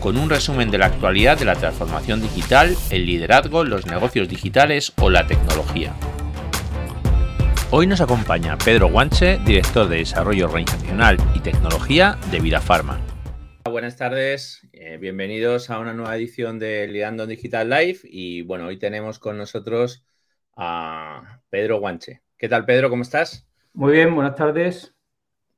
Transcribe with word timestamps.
con 0.00 0.16
un 0.16 0.30
resumen 0.30 0.70
de 0.70 0.78
la 0.78 0.86
actualidad 0.86 1.38
de 1.38 1.44
la 1.44 1.54
transformación 1.54 2.20
digital, 2.20 2.76
el 2.90 3.06
liderazgo, 3.06 3.64
los 3.64 3.86
negocios 3.86 4.28
digitales 4.28 4.92
o 5.00 5.10
la 5.10 5.26
tecnología. 5.26 5.94
Hoy 7.70 7.86
nos 7.86 8.00
acompaña 8.00 8.56
Pedro 8.58 8.88
Guanche, 8.88 9.38
director 9.44 9.88
de 9.88 9.98
Desarrollo 9.98 10.46
Organizacional 10.46 11.18
y 11.34 11.40
Tecnología 11.40 12.16
de 12.30 12.40
Vida 12.40 12.60
Pharma. 12.60 13.00
Buenas 13.68 13.96
tardes, 13.96 14.66
eh, 14.72 14.96
bienvenidos 14.98 15.70
a 15.70 15.80
una 15.80 15.92
nueva 15.92 16.16
edición 16.16 16.58
de 16.58 16.86
Liderando 16.86 17.26
Digital 17.26 17.68
Live 17.68 17.98
y 18.04 18.42
bueno, 18.42 18.66
hoy 18.66 18.78
tenemos 18.78 19.18
con 19.18 19.36
nosotros 19.36 20.06
a 20.56 21.40
Pedro 21.50 21.80
Guanche. 21.80 22.22
¿Qué 22.38 22.48
tal 22.48 22.64
Pedro? 22.64 22.88
¿Cómo 22.88 23.02
estás? 23.02 23.46
Muy 23.72 23.92
bien, 23.92 24.14
buenas 24.14 24.36
tardes. 24.36 24.95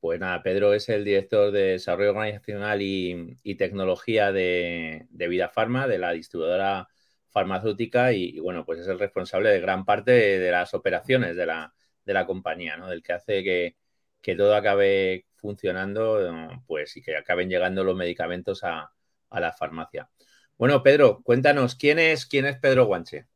Pues 0.00 0.20
nada, 0.20 0.42
Pedro 0.42 0.74
es 0.74 0.88
el 0.88 1.04
director 1.04 1.50
de 1.50 1.72
Desarrollo 1.72 2.10
Organizacional 2.10 2.80
y, 2.82 3.54
Tecnología 3.56 4.30
de, 4.30 5.06
Vida 5.10 5.48
Pharma, 5.48 5.88
de 5.88 5.98
la 5.98 6.12
distribuidora 6.12 6.88
farmacéutica, 7.30 8.12
y, 8.12 8.38
bueno, 8.38 8.64
pues 8.64 8.80
es 8.80 8.86
el 8.86 8.98
responsable 8.98 9.50
de 9.50 9.60
gran 9.60 9.84
parte 9.84 10.12
de, 10.12 10.50
las 10.52 10.72
operaciones 10.72 11.34
de 11.34 11.46
la, 11.46 11.74
de 12.04 12.14
la, 12.14 12.26
compañía, 12.26 12.76
¿no? 12.76 12.88
Del 12.88 13.02
que 13.02 13.12
hace 13.12 13.42
que, 13.42 14.36
todo 14.36 14.54
acabe 14.54 15.26
funcionando, 15.36 16.48
pues 16.66 16.96
y 16.96 17.02
que 17.02 17.16
acaben 17.16 17.48
llegando 17.48 17.82
los 17.82 17.96
medicamentos 17.96 18.62
a, 18.62 18.92
la 19.30 19.52
farmacia. 19.52 20.08
Bueno, 20.56 20.82
Pedro, 20.82 21.22
cuéntanos, 21.22 21.74
¿quién 21.74 21.98
es, 21.98 22.24
quién 22.26 22.46
es 22.46 22.58
Pedro 22.58 22.86
Guanche? 22.86 23.26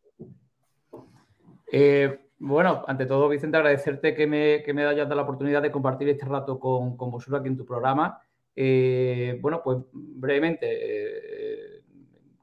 Eh, 1.73 2.22
bueno, 2.45 2.85
ante 2.89 3.07
todo, 3.07 3.29
Vicente, 3.29 3.57
agradecerte 3.57 4.17
que 4.17 4.27
me, 4.27 4.65
que 4.65 4.75
me 4.75 4.85
hayas 4.85 5.09
dado 5.09 5.15
la 5.15 5.23
oportunidad 5.23 5.63
de 5.63 5.71
compartir 5.71 6.09
este 6.09 6.27
rato 6.27 6.59
con, 6.59 6.97
vosotros 6.97 7.39
aquí 7.39 7.49
en 7.49 7.57
tu 7.57 7.65
programa. 7.65 8.21
Eh, 8.57 9.39
bueno, 9.41 9.63
pues 9.63 9.79
brevemente, 9.93 10.67
eh, 10.69 11.83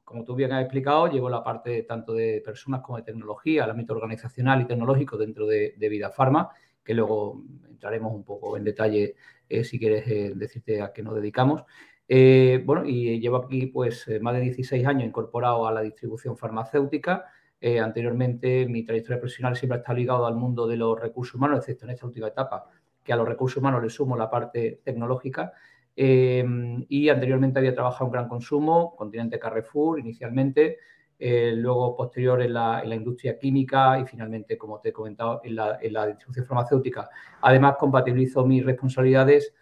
como 0.05 0.23
tú 0.23 0.35
bien 0.35 0.53
has 0.53 0.61
explicado, 0.61 1.07
llevo 1.07 1.29
la 1.29 1.43
parte 1.43 1.83
tanto 1.83 2.13
de 2.13 2.41
personas 2.45 2.79
como 2.79 2.97
de 2.97 3.03
tecnología, 3.03 3.65
el 3.65 3.71
ámbito 3.71 3.93
organizacional 3.93 4.61
y 4.61 4.67
tecnológico 4.67 5.17
dentro 5.17 5.45
de, 5.45 5.75
Vida 5.77 6.11
Pharma, 6.11 6.49
que 6.81 6.93
luego 6.93 7.43
entraremos 7.69 8.13
un 8.13 8.23
poco 8.23 8.55
en 8.55 8.63
detalle 8.63 9.17
eh, 9.49 9.65
si 9.65 9.77
quieres 9.77 10.05
decirte 10.39 10.81
a 10.81 10.93
qué 10.93 11.03
nos 11.03 11.15
dedicamos. 11.15 11.65
bueno, 12.07 12.85
y 12.85 13.19
llevo 13.19 13.35
aquí 13.35 13.65
pues 13.65 14.07
más 14.21 14.33
de 14.33 14.39
16 14.39 14.87
años 14.87 15.03
incorporado 15.03 15.67
a 15.67 15.73
la 15.73 15.81
distribución 15.81 16.37
farmacéutica. 16.37 17.25
Eh, 17.61 17.79
anteriormente, 17.79 18.65
mi 18.67 18.83
trayectoria 18.83 19.19
profesional 19.19 19.55
siempre 19.55 19.77
ha 19.77 19.79
estado 19.79 19.97
ligado 19.97 20.25
al 20.25 20.35
mundo 20.35 20.65
de 20.67 20.77
los 20.77 20.99
recursos 20.99 21.35
humanos, 21.35 21.59
excepto 21.59 21.85
en 21.85 21.91
esta 21.91 22.05
última 22.05 22.27
etapa, 22.27 22.65
que 23.03 23.11
a 23.11 23.15
los 23.17 23.27
recursos 23.27 23.57
humanos 23.57 23.83
le 23.83 23.89
sumo 23.89 24.15
la 24.15 24.29
parte 24.29 24.81
tecnológica. 24.83 25.53
Eh, 25.95 26.45
y 26.87 27.09
anteriormente 27.09 27.59
había 27.59 27.73
trabajado 27.73 28.05
en 28.05 28.11
gran 28.13 28.27
consumo, 28.29 28.95
continente 28.95 29.37
Carrefour 29.37 29.99
inicialmente, 29.99 30.77
eh, 31.17 31.51
luego 31.53 31.97
posterior 31.97 32.41
en 32.41 32.53
la, 32.53 32.81
industria 32.85 33.37
química 33.37 33.99
y 33.99 34.05
finalmente, 34.05 34.57
como 34.57 34.79
te 34.79 34.89
he 34.89 34.93
comentado, 34.93 35.41
en 35.43 35.55
la, 35.55 35.77
en 35.81 35.91
la 35.91 36.07
distribución 36.07 36.45
farmacéutica. 36.45 37.09
Además, 37.41 37.75
compatibilizo 37.77 38.45
mis 38.45 38.65
responsabilidades 38.65 39.53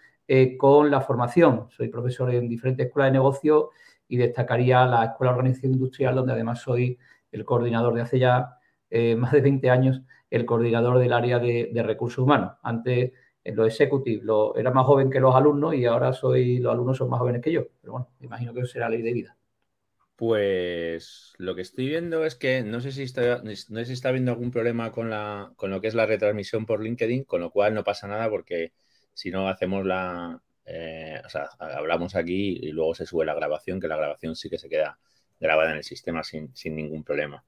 con 0.60 0.92
la 0.92 1.00
formación. 1.00 1.68
Soy 1.70 1.88
profesor 1.88 2.34
en 2.34 2.50
diferentes 2.50 2.88
escuelas 2.88 3.14
de 3.14 3.18
negocio 3.18 3.70
y 4.10 4.18
destacaría 4.18 4.86
la 4.86 5.06
Escuela 5.06 5.32
de 5.32 5.38
Organización 5.38 5.74
Industrial, 5.74 6.16
donde 6.16 6.34
además 6.34 6.62
soy 6.62 6.98
el 7.32 7.46
coordinador 7.46 7.94
de 7.94 8.02
hace 8.02 8.20
ya 8.20 8.58
eh, 8.90 9.16
más 9.18 9.32
de 9.32 9.42
20 9.42 9.70
años, 9.70 10.02
el 10.30 10.46
coordinador 10.46 11.00
del 11.00 11.14
área 11.14 11.40
de, 11.40 11.72
recursos 11.84 12.20
humanos. 12.20 12.54
Antes, 12.64 13.12
en 13.44 13.56
lo 13.56 13.66
executive, 13.66 14.24
lo, 14.24 14.56
era 14.56 14.72
más 14.72 14.86
joven 14.86 15.10
que 15.10 15.20
los 15.20 15.36
alumnos 15.36 15.74
y 15.76 15.86
ahora 15.86 16.14
soy 16.14 16.60
los 16.60 16.74
alumnos 16.74 16.98
son 16.98 17.10
más 17.10 17.20
jóvenes 17.20 17.42
que 17.42 17.52
yo. 17.52 17.68
Pero 17.82 17.94
bueno, 17.94 18.10
imagino 18.20 18.54
que 18.54 18.62
eso 18.62 18.74
será 18.74 18.90
ley 18.90 19.02
de 19.02 19.14
vida. 19.14 19.38
Pues 20.18 21.34
lo 21.38 21.56
que 21.56 21.62
estoy 21.62 21.88
viendo 21.88 22.26
es 22.26 22.36
que 22.36 22.64
no 22.64 22.82
sé 22.82 22.92
si 22.92 23.04
está, 23.04 23.44
no 23.44 23.54
sé 23.54 23.86
si 23.86 23.94
está 23.94 24.10
habiendo 24.10 24.32
algún 24.32 24.50
problema 24.50 24.92
con, 24.92 25.12
la, 25.12 25.54
con 25.56 25.70
lo 25.70 25.80
que 25.80 25.88
es 25.88 25.94
la 25.94 26.08
retransmisión 26.08 26.66
por 26.66 26.82
LinkedIn, 26.82 27.24
con 27.24 27.40
lo 27.40 27.52
cual 27.52 27.76
no 27.76 27.84
pasa 27.84 28.08
nada 28.08 28.28
porque 28.28 28.74
si 29.14 29.30
no 29.30 29.48
hacemos 29.48 29.86
la, 29.86 30.42
eh, 30.66 31.22
o 31.24 31.30
sea, 31.30 31.50
hablamos 31.60 32.16
aquí 32.16 32.60
y 32.62 32.72
luego 32.72 32.94
se 32.96 33.06
sube 33.06 33.26
la 33.26 33.36
grabación, 33.36 33.80
que 33.80 33.88
la 33.88 33.96
grabación 33.96 34.36
sí 34.36 34.50
que 34.50 34.58
se 34.58 34.70
queda 34.70 35.00
grabada 35.40 35.72
en 35.72 35.78
el 35.78 35.84
sistema 35.84 36.24
sin, 36.24 36.52
ningún 36.66 37.04
problema. 37.04 37.44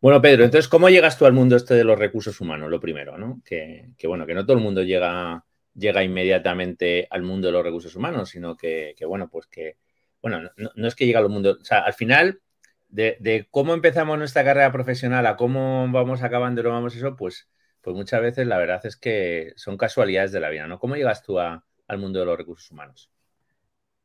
Bueno, 0.00 0.20
Pedro, 0.20 0.44
entonces, 0.44 0.68
¿cómo 0.68 0.88
llegas 0.88 1.18
tú 1.18 1.26
al 1.26 1.32
mundo 1.32 1.56
este 1.56 1.74
de 1.74 1.84
los 1.84 1.98
recursos 1.98 2.40
humanos? 2.40 2.70
Lo 2.70 2.80
primero, 2.80 3.18
¿no? 3.18 3.42
Que, 3.44 3.92
bueno, 4.04 4.26
que 4.26 4.34
no 4.34 4.44
todo 4.44 4.56
el 4.56 4.62
mundo 4.62 4.82
llega, 4.82 5.44
llega 5.74 6.04
inmediatamente 6.04 7.06
al 7.10 7.22
mundo 7.22 7.48
de 7.48 7.52
los 7.52 7.64
recursos 7.64 7.94
humanos, 7.96 8.30
sino 8.30 8.56
que, 8.56 8.94
bueno, 9.06 9.28
pues 9.28 9.46
que, 9.46 9.76
bueno, 10.20 10.50
no, 10.56 10.88
es 10.88 10.94
que 10.94 11.06
llegue 11.06 11.18
al 11.18 11.28
mundo, 11.28 11.58
o 11.60 11.64
sea, 11.64 11.80
al 11.80 11.94
final, 11.94 12.40
de, 12.88 13.48
cómo 13.50 13.74
empezamos 13.74 14.18
nuestra 14.18 14.44
carrera 14.44 14.70
profesional 14.70 15.26
a 15.26 15.36
cómo 15.36 15.88
vamos 15.90 16.22
acabando 16.22 16.60
y 16.60 16.64
lo 16.64 16.70
vamos 16.70 16.94
eso, 16.94 17.16
pues, 17.16 17.48
pues 17.80 17.96
muchas 17.96 18.20
veces 18.20 18.46
la 18.46 18.58
verdad 18.58 18.84
es 18.86 18.96
que 18.96 19.52
son 19.56 19.76
casualidades 19.76 20.30
de 20.30 20.40
la 20.40 20.50
vida, 20.50 20.66
¿no? 20.68 20.78
¿Cómo 20.78 20.94
llegas 20.94 21.22
tú 21.22 21.38
al 21.40 21.62
mundo 21.98 22.20
de 22.20 22.26
los 22.26 22.38
recursos 22.38 22.70
humanos? 22.70 23.10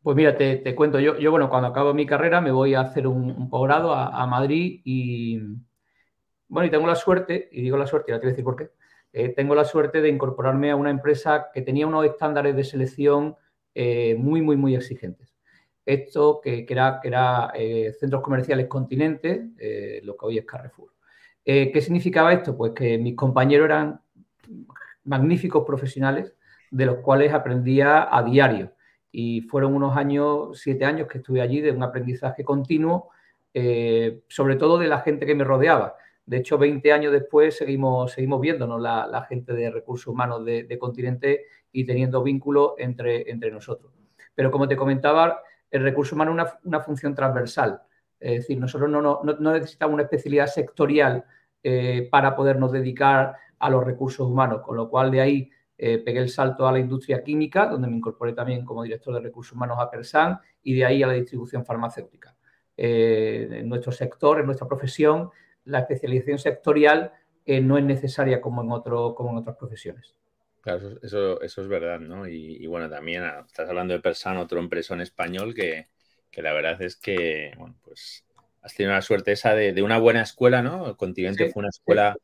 Pues 0.07 0.15
mira, 0.15 0.37
te, 0.37 0.73
cuento, 0.73 1.01
yo, 1.01 1.17
yo, 1.17 1.31
bueno, 1.31 1.49
cuando 1.49 1.67
acabo 1.67 1.93
mi 1.93 2.05
carrera 2.05 2.39
me 2.39 2.49
voy 2.49 2.75
a 2.75 2.79
hacer 2.79 3.07
un, 3.07 3.49
posgrado 3.49 3.93
a, 3.93 4.25
Madrid 4.25 4.79
y, 4.85 5.37
bueno, 6.47 6.65
y 6.65 6.71
tengo 6.71 6.87
la 6.87 6.95
suerte, 6.95 7.49
y 7.51 7.61
digo 7.61 7.75
la 7.75 7.87
suerte, 7.87 8.13
ya 8.13 8.15
te 8.17 8.21
voy 8.21 8.29
a 8.29 8.31
decir 8.31 8.45
por 8.45 8.55
qué, 8.55 8.69
eh, 9.11 9.33
tengo 9.35 9.53
la 9.53 9.65
suerte 9.65 9.99
de 9.99 10.07
incorporarme 10.07 10.71
a 10.71 10.77
una 10.77 10.91
empresa 10.91 11.49
que 11.53 11.61
tenía 11.61 11.85
unos 11.85 12.05
estándares 12.05 12.55
de 12.55 12.63
selección 12.63 13.35
eh, 13.75 14.15
muy, 14.17 14.41
muy, 14.41 14.55
muy 14.55 14.75
exigentes. 14.75 15.35
Esto 15.85 16.39
que, 16.41 16.65
era, 16.69 16.99
que 17.01 17.09
era 17.09 17.51
eh, 17.53 17.91
Centros 17.99 18.21
Comerciales 18.21 18.67
Continente, 18.67 19.49
lo 20.03 20.15
que 20.15 20.25
hoy 20.25 20.37
es 20.37 20.45
Carrefour. 20.45 20.93
¿Qué 21.43 21.81
significaba 21.81 22.31
esto? 22.31 22.55
Pues 22.55 22.71
que 22.71 22.97
mis 22.97 23.13
compañeros 23.17 23.65
eran 23.65 23.99
magníficos 25.03 25.65
profesionales 25.65 26.33
de 26.71 26.85
los 26.85 26.99
cuales 26.99 27.33
aprendía 27.33 28.07
a 28.09 28.23
diario 28.23 28.71
y 29.11 29.41
fueron 29.41 29.73
unos 29.73 29.95
años, 29.97 30.59
siete 30.59 30.85
años 30.85 31.07
que 31.07 31.19
estuve 31.19 31.41
allí 31.41 31.61
de 31.61 31.71
un 31.71 31.83
aprendizaje 31.83 32.43
continuo, 32.43 33.09
eh, 33.53 34.21
sobre 34.27 34.55
todo 34.55 34.77
de 34.77 34.87
la 34.87 34.99
gente 34.99 35.25
que 35.25 35.35
me 35.35 35.43
rodeaba. 35.43 35.95
De 36.25 36.37
hecho, 36.37 36.57
20 36.57 36.91
años 36.91 37.13
después 37.13 37.57
seguimos, 37.57 38.11
seguimos 38.11 38.41
viéndonos 38.41 38.81
la, 38.81 39.25
gente 39.29 39.53
de 39.53 39.71
recursos 39.71 40.07
humanos 40.07 40.43
de, 40.43 40.77
continente 40.77 41.45
y 41.71 41.85
teniendo 41.85 42.21
vínculos 42.21 42.73
entre, 42.77 43.29
entre 43.31 43.49
nosotros. 43.49 43.93
Pero 44.35 44.51
como 44.51 44.67
te 44.67 44.75
comentaba, 44.75 45.41
el 45.71 45.83
recurso 45.83 46.15
humano 46.15 46.31
es 46.31 46.35
una, 46.35 46.59
una, 46.65 46.79
función 46.81 47.15
transversal. 47.15 47.81
Es 48.19 48.41
decir, 48.41 48.59
nosotros 48.59 48.89
no, 48.89 49.01
no, 49.01 49.23
no 49.23 49.53
necesitamos 49.53 49.93
una 49.93 50.03
especialidad 50.03 50.47
sectorial 50.47 51.23
eh, 51.63 52.07
para 52.11 52.35
podernos 52.35 52.71
dedicar 52.71 53.35
a 53.59 53.69
los 53.69 53.83
recursos 53.83 54.27
humanos, 54.27 54.61
con 54.61 54.77
lo 54.77 54.89
cual 54.89 55.11
de 55.11 55.21
ahí 55.21 55.51
eh, 55.79 55.99
pegué 55.99 56.19
el 56.19 56.29
salto 56.29 56.67
a 56.67 56.71
la 56.71 56.79
industria 56.79 57.23
química, 57.23 57.67
donde 57.67 57.87
me 57.87 57.97
incorporé 57.97 58.33
también 58.33 58.65
como 58.65 58.83
director 58.83 59.13
de 59.13 59.19
recursos 59.19 59.53
humanos 59.53 59.77
a 59.79 59.91
Persan 59.91 60.39
y 60.63 60.73
de 60.73 60.85
ahí 60.85 61.03
a 61.03 61.07
la 61.07 61.13
distribución 61.13 61.65
farmacéutica. 61.65 62.35
Eh, 62.75 63.47
en 63.51 63.69
nuestro 63.69 63.91
sector, 63.91 64.39
en 64.39 64.47
nuestra 64.47 64.67
profesión, 64.67 65.29
la 65.65 65.79
especialización 65.79 66.39
sectorial 66.39 67.11
eh, 67.45 67.61
no 67.61 67.77
es 67.77 67.83
necesaria 67.83 68.41
como 68.41 68.63
en, 68.63 68.71
otro, 68.71 69.13
como 69.13 69.31
en 69.31 69.37
otras 69.37 69.55
profesiones. 69.55 70.15
Claro, 70.61 70.99
eso, 71.01 71.41
eso 71.41 71.61
es 71.61 71.67
verdad, 71.67 71.99
¿no? 71.99 72.27
Y, 72.27 72.65
bueno, 72.67 72.89
también 72.89 73.23
ah, 73.23 73.43
estás 73.45 73.69
hablando 73.69 73.93
de 73.93 73.99
Persan, 73.99 74.37
otro 74.37 74.59
empresa 74.59 74.95
en 74.95 75.01
español 75.01 75.53
que, 75.53 75.87
que, 76.29 76.41
la 76.41 76.53
verdad 76.53 76.81
es 76.81 76.97
que, 76.97 77.53
bueno, 77.57 77.75
pues 77.83 78.25
has 78.61 78.73
tenido 78.73 78.93
la 78.93 79.01
suerte 79.01 79.31
esa 79.31 79.53
de, 79.53 79.81
una 79.81 79.97
buena 79.97 80.21
escuela, 80.21 80.61
¿no? 80.61 80.89
El 80.89 80.97
continente 80.97 81.49
fue 81.51 81.61
una 81.61 81.69
escuela 81.69 82.17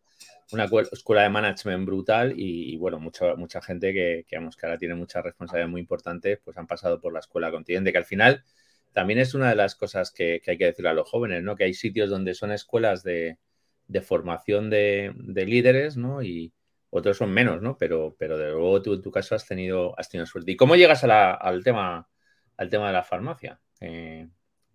una 0.51 0.67
escuela 0.91 1.23
de 1.23 1.29
management 1.29 1.85
brutal 1.85 2.33
y, 2.35 2.77
bueno, 2.77 2.99
mucha, 2.99 3.35
mucha 3.35 3.61
gente 3.61 3.93
que, 3.93 4.25
que, 4.27 4.37
que 4.37 4.65
ahora 4.65 4.77
tiene 4.77 4.95
muchas 4.95 5.23
responsabilidades 5.23 5.71
muy 5.71 5.81
importantes, 5.81 6.39
pues 6.43 6.57
han 6.57 6.67
pasado 6.67 6.99
por 6.99 7.13
la 7.13 7.19
escuela 7.19 7.51
continente, 7.51 7.91
que 7.91 7.97
al 7.97 8.05
final 8.05 8.43
también 8.93 9.19
es 9.19 9.33
una 9.33 9.49
de 9.49 9.55
las 9.55 9.75
cosas 9.75 10.11
que, 10.11 10.41
hay 10.47 10.57
que 10.57 10.65
decir 10.65 10.87
a 10.87 10.93
los 10.93 11.09
jóvenes, 11.09 11.43
¿no? 11.43 11.55
Que 11.55 11.65
hay 11.65 11.73
sitios 11.73 12.09
donde 12.09 12.35
son 12.35 12.51
escuelas 12.51 13.03
de, 13.03 13.37
formación 14.03 14.69
de, 14.69 15.13
líderes, 15.45 15.97
¿no? 15.97 16.21
Y 16.21 16.53
otros 16.89 17.17
son 17.17 17.31
menos, 17.31 17.61
¿no? 17.61 17.77
Pero, 17.77 18.15
pero 18.19 18.37
de 18.37 18.51
luego 18.51 18.81
tú 18.81 18.93
en 18.93 19.01
tu 19.01 19.11
caso 19.11 19.35
has 19.35 19.47
tenido, 19.47 19.97
has 19.99 20.09
tenido 20.09 20.27
suerte. 20.27 20.51
¿Y 20.51 20.55
cómo 20.55 20.75
llegas 20.75 21.03
al, 21.03 21.63
tema, 21.63 22.07
al 22.55 22.69
tema 22.69 22.87
de 22.87 22.93
la 22.93 23.03
farmacia? 23.03 23.59
Eh, 23.81 24.27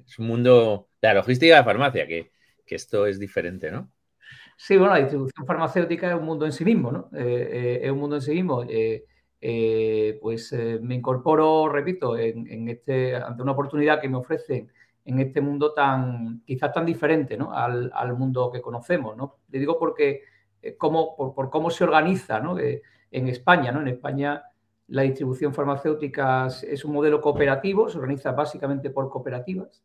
es 0.05 0.19
un 0.19 0.26
mundo, 0.26 0.91
la 1.00 1.15
logística 1.15 1.56
de 1.56 1.65
farmacia, 1.65 2.06
que, 2.06 2.32
esto 2.67 3.06
es 3.06 3.19
diferente, 3.19 3.70
¿no? 3.70 3.91
Sí, 4.60 4.76
bueno, 4.76 4.93
la 4.94 5.00
distribución 5.00 5.46
farmacéutica 5.46 6.08
es 6.08 6.19
un 6.19 6.25
mundo 6.25 6.44
en 6.44 6.52
sí 6.52 6.64
mismo, 6.64 6.90
¿no? 6.90 7.08
Eh, 7.14 7.49
eh, 7.52 7.81
es 7.84 7.90
un 7.93 7.99
mundo 7.99 8.16
en 8.16 8.22
sí 8.22 8.32
mismo. 8.32 8.64
Eh, 8.69 10.19
pues 10.20 10.52
me 10.82 10.96
incorporo, 10.96 11.69
repito, 11.69 12.19
en, 12.19 12.69
este, 12.69 13.14
ante 13.14 13.40
una 13.40 13.52
oportunidad 13.52 14.00
que 14.00 14.08
me 14.08 14.16
ofrecen 14.16 14.69
en 15.05 15.20
este 15.20 15.40
mundo 15.40 15.72
tan, 15.75 16.43
quizás 16.44 16.72
tan 16.72 16.84
diferente, 16.84 17.37
¿no? 17.37 17.52
Al, 17.52 18.14
mundo 18.16 18.50
que 18.50 18.60
conocemos, 18.60 19.16
¿no? 19.16 19.37
Le 19.49 19.60
digo 19.60 19.78
porque, 19.78 20.22
cómo, 20.76 21.14
por, 21.16 21.50
cómo 21.50 21.70
se 21.70 21.84
organiza, 21.84 22.40
¿no? 22.40 22.58
en 22.58 23.28
España, 23.28 23.70
¿no? 23.70 23.81
En 23.81 23.88
España 23.88 24.43
la 24.88 25.02
distribución 25.02 25.55
farmacéutica 25.55 26.49
es 26.49 26.84
un 26.84 26.93
modelo 26.93 27.20
cooperativo, 27.20 27.88
se 27.88 27.99
organiza 27.99 28.32
básicamente 28.32 28.90
por 28.90 29.08
cooperativas. 29.08 29.84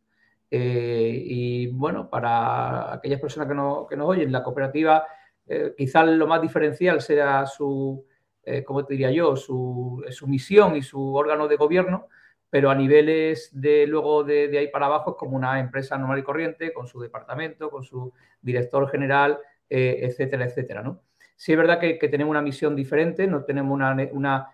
Eh, 0.56 1.24
y 1.26 1.66
bueno, 1.66 2.08
para 2.12 2.94
aquellas 2.94 3.20
personas 3.20 3.48
que, 3.50 3.56
no, 3.56 3.88
nos 3.90 4.08
oyen, 4.08 4.32
la 4.32 4.44
cooperativa 4.44 5.04
eh, 5.48 5.74
quizás 5.76 6.06
lo 6.06 6.28
más 6.28 6.44
diferencial 6.44 7.02
sea 7.02 7.48
su, 7.48 8.06
eh, 8.44 8.64
¿cómo 8.64 8.86
te 8.86 8.94
diría 8.94 9.10
yo?, 9.10 9.36
su, 9.36 10.04
misión 10.28 10.76
y 10.76 10.84
su 10.84 11.16
órgano 11.16 11.48
de 11.48 11.56
gobierno, 11.56 12.08
pero 12.52 12.70
a 12.70 12.76
niveles 12.76 13.50
de 13.52 13.88
luego 13.88 14.24
de, 14.24 14.56
ahí 14.56 14.68
para 14.68 14.86
abajo 14.86 15.14
es 15.14 15.18
como 15.18 15.36
una 15.36 15.60
empresa 15.60 15.98
normal 15.98 16.20
y 16.20 16.24
corriente, 16.24 16.72
con 16.72 16.86
su 16.86 17.02
departamento, 17.02 17.72
con 17.72 17.84
su 17.84 18.14
director 18.40 18.88
general, 18.92 19.40
etcétera, 19.68 20.46
etcétera, 20.46 20.84
¿no? 20.84 21.02
Sí 21.36 21.54
es 21.54 21.58
verdad 21.58 21.80
que, 21.80 21.96
tenemos 21.96 22.30
una 22.30 22.44
misión 22.44 22.76
diferente, 22.76 23.26
no 23.26 23.44
tenemos 23.44 23.74
una, 23.74 23.98
una 24.12 24.50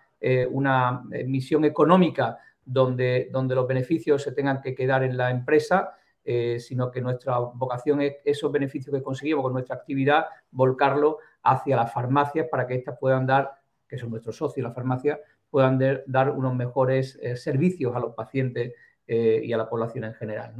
una 0.50 1.02
misión 1.26 1.64
económica 1.64 2.38
donde, 2.72 3.28
donde 3.32 3.54
los 3.56 3.66
beneficios 3.66 4.22
se 4.22 4.32
tengan 4.32 4.60
que 4.60 4.74
quedar 4.74 5.02
en 5.02 5.16
la 5.16 5.30
empresa, 5.30 5.94
eh, 6.24 6.60
sino 6.60 6.90
que 6.90 7.00
nuestra 7.00 7.38
vocación 7.38 8.00
es 8.00 8.16
esos 8.24 8.52
beneficios 8.52 8.94
que 8.94 9.02
conseguimos 9.02 9.42
con 9.42 9.52
nuestra 9.52 9.74
actividad, 9.74 10.26
volcarlo 10.52 11.18
hacia 11.42 11.74
las 11.76 11.92
farmacias 11.92 12.46
para 12.48 12.66
que 12.66 12.76
éstas 12.76 12.96
puedan 13.00 13.26
dar, 13.26 13.50
que 13.88 13.98
son 13.98 14.10
nuestros 14.10 14.36
socios, 14.36 14.62
las 14.62 14.74
farmacias, 14.74 15.18
puedan 15.50 15.80
dar 16.06 16.30
unos 16.30 16.54
mejores 16.54 17.18
servicios 17.34 17.96
a 17.96 17.98
los 17.98 18.14
pacientes 18.14 18.72
y 19.08 19.52
a 19.52 19.56
la 19.56 19.68
población 19.68 20.04
en 20.04 20.14
general. 20.14 20.54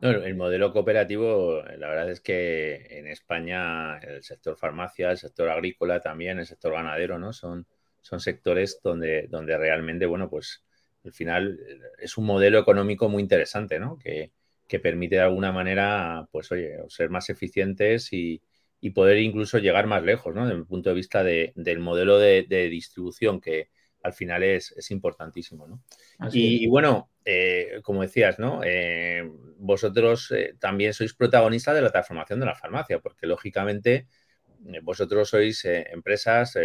el 0.00 0.34
modelo 0.34 0.72
cooperativo, 0.72 1.60
la 1.76 1.88
verdad 1.88 2.08
es 2.08 2.20
que 2.20 2.86
en 2.88 3.08
España 3.08 3.98
el 3.98 4.22
sector 4.22 4.56
farmacia, 4.56 5.10
el 5.10 5.18
sector 5.18 5.50
agrícola 5.50 6.00
también, 6.00 6.38
el 6.38 6.46
sector 6.46 6.72
ganadero, 6.72 7.18
¿no? 7.18 7.34
Son, 7.34 7.66
son 8.00 8.20
sectores 8.20 8.80
donde, 8.82 9.26
donde 9.28 9.58
realmente, 9.58 10.06
bueno, 10.06 10.30
pues 10.30 10.63
al 11.04 11.12
final 11.12 11.60
es 11.98 12.16
un 12.16 12.26
modelo 12.26 12.58
económico 12.58 13.08
muy 13.08 13.22
interesante, 13.22 13.78
¿no? 13.78 13.98
Que, 13.98 14.32
permite 14.82 15.14
de 15.14 15.20
alguna 15.20 15.52
manera, 15.52 16.28
pues 16.32 16.50
oye, 16.50 16.78
ser 16.88 17.08
más 17.08 17.30
eficientes 17.30 18.12
y, 18.12 18.42
poder 18.92 19.18
incluso 19.18 19.58
llegar 19.58 19.86
más 19.86 20.02
lejos, 20.02 20.34
¿no? 20.34 20.44
Desde 20.46 20.58
el 20.58 20.66
punto 20.66 20.90
de 20.90 20.96
vista 20.96 21.22
del 21.22 21.78
modelo 21.78 22.18
de, 22.18 22.42
distribución, 22.68 23.40
que 23.40 23.68
al 24.02 24.12
final 24.12 24.42
es, 24.42 24.74
importantísimo, 24.90 25.68
¿no? 25.68 25.82
Y, 26.32 26.66
bueno, 26.66 27.08
eh, 27.24 27.80
como 27.82 28.02
decías, 28.02 28.40
¿no? 28.40 28.62
Eh, 28.64 29.22
vosotros 29.58 30.32
eh, 30.32 30.56
también 30.58 30.92
sois 30.92 31.14
protagonistas 31.14 31.76
de 31.76 31.82
la 31.82 31.92
transformación 31.92 32.40
de 32.40 32.46
la 32.46 32.56
farmacia, 32.56 32.98
porque 32.98 33.28
lógicamente 33.28 34.08
vosotros 34.82 35.28
sois 35.28 35.64
empresas, 35.64 36.58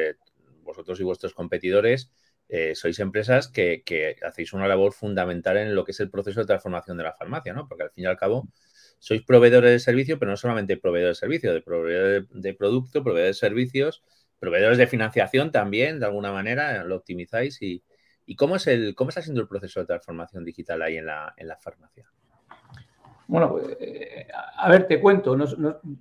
vosotros 0.64 1.00
y 1.00 1.04
vuestros 1.04 1.36
competidores 1.36 2.12
eh, 2.50 2.74
sois 2.76 3.00
empresas 3.00 3.48
que, 3.48 3.84
hacéis 4.26 4.54
una 4.54 4.68
labor 4.68 4.94
fundamental 4.94 5.58
en 5.58 5.76
lo 5.76 5.86
que 5.86 5.92
es 5.92 6.00
el 6.00 6.10
proceso 6.10 6.40
de 6.42 6.48
transformación 6.48 6.98
de 6.98 7.04
la 7.04 7.14
farmacia, 7.14 7.54
¿no? 7.54 7.68
Porque 7.68 7.84
al 7.84 7.92
fin 7.92 8.06
y 8.06 8.08
al 8.08 8.18
cabo 8.18 8.50
sois 9.00 9.22
proveedores 9.24 9.72
de 9.72 9.80
servicio, 9.80 10.20
pero 10.20 10.32
no 10.32 10.38
solamente 10.38 10.76
proveedores 10.78 11.18
de 11.18 11.20
servicio, 11.20 11.54
de 11.54 11.62
proveedores 11.62 12.26
de, 12.32 12.54
producto, 12.56 13.04
proveedores 13.04 13.38
de 13.38 13.48
servicios, 13.48 14.04
proveedores 14.40 14.78
de 14.80 14.88
financiación 14.88 15.52
también, 15.52 16.00
de 16.00 16.08
alguna 16.08 16.32
manera, 16.32 16.84
lo 16.84 16.96
optimizáis. 16.98 17.62
¿Y, 17.62 17.84
cómo, 18.36 18.58
es 18.58 18.68
el, 18.68 18.96
cómo 18.96 19.10
está 19.10 19.22
siendo 19.22 19.42
el 19.42 19.48
proceso 19.48 19.80
de 19.80 19.86
transformación 19.86 20.44
digital 20.44 20.82
ahí 20.82 20.98
en 20.98 21.06
la, 21.06 21.34
en 21.38 21.48
la 21.48 21.58
farmacia? 21.58 22.12
Bueno, 23.30 23.60
eh, 23.80 24.28
a 24.58 24.70
ver, 24.72 24.88
te 24.88 25.00
cuento. 25.00 25.38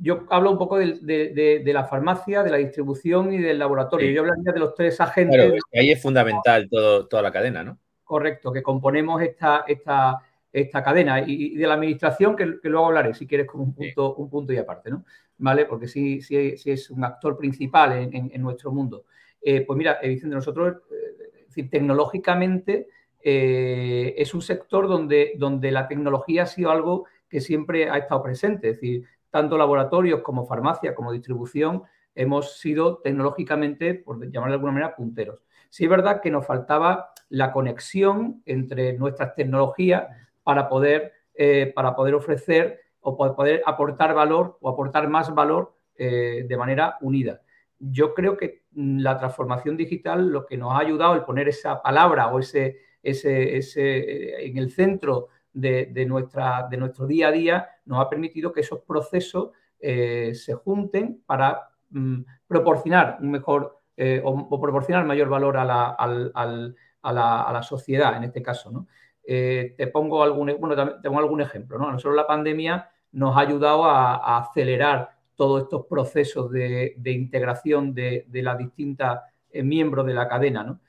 yo 0.00 0.24
hablo 0.30 0.50
un 0.50 0.56
poco 0.56 0.78
de, 0.78 1.62
la 1.62 1.84
farmacia, 1.84 2.42
de 2.42 2.50
la 2.50 2.56
distribución 2.56 3.34
y 3.34 3.36
del 3.36 3.58
laboratorio. 3.58 4.10
Yo 4.10 4.22
hablaría 4.22 4.50
de 4.50 4.58
los 4.58 4.74
tres 4.74 4.98
agentes. 4.98 5.36
Claro, 5.38 5.54
ahí 5.74 5.90
es 5.90 6.00
fundamental 6.00 6.70
todo, 6.70 7.06
toda 7.06 7.20
la 7.20 7.30
cadena, 7.30 7.62
¿no? 7.62 7.78
Correcto, 8.02 8.50
que 8.50 8.62
componemos 8.62 9.20
esta, 9.20 9.64
esta, 9.68 10.22
esta 10.50 10.82
cadena 10.82 11.20
y, 11.20 11.54
de 11.54 11.66
la 11.66 11.74
administración, 11.74 12.34
que, 12.34 12.46
luego 12.62 12.86
hablaré, 12.86 13.12
si 13.12 13.26
quieres, 13.26 13.46
como 13.46 13.64
un 13.64 13.74
punto, 13.74 14.14
un 14.14 14.30
punto 14.30 14.54
y 14.54 14.56
aparte, 14.56 14.90
¿no? 14.90 15.04
¿Vale? 15.36 15.66
Porque 15.66 15.86
sí, 15.86 16.22
sí, 16.22 16.56
sí 16.56 16.70
es 16.70 16.88
un 16.88 17.04
actor 17.04 17.36
principal 17.36 18.08
en, 18.10 18.40
nuestro 18.40 18.72
mundo. 18.72 19.04
Eh, 19.42 19.66
pues 19.66 19.76
mira, 19.76 19.98
de 20.00 20.18
nosotros, 20.24 20.78
eh, 20.90 21.44
decir, 21.46 21.68
tecnológicamente 21.68 22.88
es 23.20 24.32
un 24.32 24.40
sector 24.40 24.88
donde, 24.88 25.32
donde 25.36 25.70
la 25.70 25.86
tecnología 25.86 26.44
ha 26.44 26.46
sido 26.46 26.70
algo 26.70 27.04
que 27.28 27.40
siempre 27.40 27.90
ha 27.90 27.98
estado 27.98 28.22
presente. 28.22 28.70
Es 28.70 28.76
decir, 28.76 29.04
tanto 29.30 29.58
laboratorios 29.58 30.22
como 30.22 30.46
farmacia, 30.46 30.94
como 30.94 31.12
distribución, 31.12 31.82
hemos 32.14 32.58
sido 32.58 32.98
tecnológicamente, 32.98 33.94
por 33.94 34.18
llamarlo 34.30 34.52
de 34.52 34.56
alguna 34.56 34.72
manera, 34.72 34.96
punteros. 34.96 35.40
Sí 35.70 35.84
es 35.84 35.90
verdad 35.90 36.20
que 36.20 36.30
nos 36.30 36.46
faltaba 36.46 37.12
la 37.28 37.52
conexión 37.52 38.42
entre 38.46 38.94
nuestras 38.94 39.34
tecnologías 39.34 40.04
para 40.42 40.68
poder, 40.68 41.12
eh, 41.34 41.72
para 41.74 41.94
poder 41.94 42.14
ofrecer 42.14 42.80
o 43.00 43.16
poder 43.16 43.62
aportar 43.66 44.14
valor 44.14 44.58
o 44.60 44.68
aportar 44.68 45.08
más 45.08 45.32
valor 45.34 45.74
eh, 45.96 46.44
de 46.48 46.56
manera 46.56 46.96
unida. 47.00 47.42
Yo 47.78 48.14
creo 48.14 48.36
que 48.36 48.64
la 48.74 49.18
transformación 49.18 49.76
digital 49.76 50.28
lo 50.28 50.46
que 50.46 50.56
nos 50.56 50.72
ha 50.72 50.78
ayudado 50.78 51.14
el 51.14 51.22
poner 51.22 51.48
esa 51.48 51.80
palabra 51.82 52.28
o 52.28 52.38
ese, 52.38 52.78
ese, 53.02 53.56
ese 53.56 53.98
eh, 53.98 54.46
en 54.46 54.56
el 54.56 54.70
centro 54.70 55.28
de, 55.52 56.04
nuestra, 56.06 56.66
de 56.70 56.76
nuestro 56.76 57.06
día 57.06 57.28
a 57.28 57.32
día 57.32 57.68
nos 57.86 58.00
ha 58.00 58.08
permitido 58.08 58.52
que 58.52 58.60
esos 58.60 58.80
procesos 58.80 59.50
eh, 59.80 60.32
se 60.34 60.54
junten 60.54 61.22
para 61.26 61.70
mm, 61.90 62.20
proporcionar 62.46 63.18
un 63.20 63.30
mejor 63.30 63.80
eh, 63.96 64.20
o, 64.24 64.60
proporcionar 64.60 65.04
mayor 65.04 65.28
valor 65.28 65.56
a 65.56 65.64
la, 65.64 65.90
a 65.90 67.12
la, 67.12 67.62
sociedad, 67.62 68.16
en 68.16 68.24
este 68.24 68.42
caso. 68.42 68.70
¿no? 68.70 68.86
Eh, 69.24 69.74
te 69.76 69.88
pongo 69.88 70.22
algún, 70.22 70.54
bueno, 70.58 71.00
tengo 71.00 71.18
algún 71.18 71.40
ejemplo. 71.40 71.78
¿no? 71.78 71.90
Nosotros 71.90 72.14
la 72.14 72.26
pandemia 72.26 72.90
nos 73.12 73.36
ha 73.36 73.40
ayudado 73.40 73.84
a, 73.84 74.38
acelerar 74.38 75.10
todos 75.34 75.62
estos 75.62 75.86
procesos 75.86 76.50
de, 76.50 76.94
integración 77.04 77.94
de, 77.94 78.24
de 78.28 78.42
las 78.42 78.58
distintas 78.58 79.20
miembros 79.52 80.06
de 80.06 80.14
la 80.14 80.28
cadena. 80.28 80.62
¿no? 80.62 80.80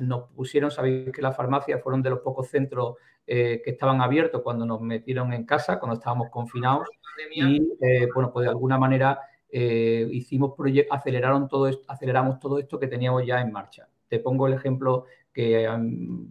Nos 0.00 0.28
pusieron, 0.30 0.70
sabéis 0.70 1.12
que 1.12 1.22
las 1.22 1.36
farmacias 1.36 1.82
fueron 1.82 2.02
de 2.02 2.10
los 2.10 2.20
pocos 2.20 2.48
centros 2.48 2.96
eh, 3.32 3.62
que 3.64 3.70
estaban 3.70 4.00
abiertos 4.00 4.42
cuando 4.42 4.66
nos 4.66 4.80
metieron 4.80 5.32
en 5.32 5.44
casa, 5.44 5.78
cuando 5.78 5.94
estábamos 5.94 6.30
confinados. 6.30 6.88
Y 7.32 7.62
eh, 7.80 8.08
bueno, 8.12 8.32
pues 8.32 8.42
de 8.42 8.50
alguna 8.50 8.76
manera 8.76 9.20
eh, 9.48 10.08
hicimos 10.10 10.54
aceleraron 10.90 11.46
todo 11.46 11.68
esto, 11.68 11.84
aceleramos 11.86 12.40
todo 12.40 12.58
esto 12.58 12.80
que 12.80 12.88
teníamos 12.88 13.24
ya 13.24 13.40
en 13.40 13.52
marcha. 13.52 13.88
Te 14.08 14.18
pongo 14.18 14.48
el 14.48 14.54
ejemplo 14.54 15.04
que 15.32 15.64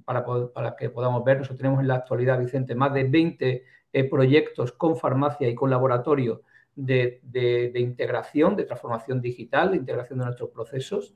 para, 0.04 0.26
para, 0.54 0.76
que 0.76 0.90
podamos 0.90 1.24
ver, 1.24 1.38
nosotros 1.38 1.60
tenemos 1.60 1.80
en 1.80 1.88
la 1.88 1.96
actualidad, 1.96 2.38
Vicente, 2.38 2.76
más 2.76 2.94
de 2.94 3.06
20 3.06 3.64
proyectos 4.10 4.74
con 4.74 4.98
farmacia 4.98 5.48
y 5.48 5.56
con 5.56 5.70
laboratorio 5.70 6.42
de, 6.76 7.22
de, 7.24 7.72
de, 7.72 7.80
integración, 7.80 8.58
de 8.58 8.66
transformación 8.66 9.22
digital, 9.22 9.72
de 9.72 9.78
integración 9.78 10.20
de 10.20 10.26
nuestros 10.26 10.50
procesos. 10.50 11.16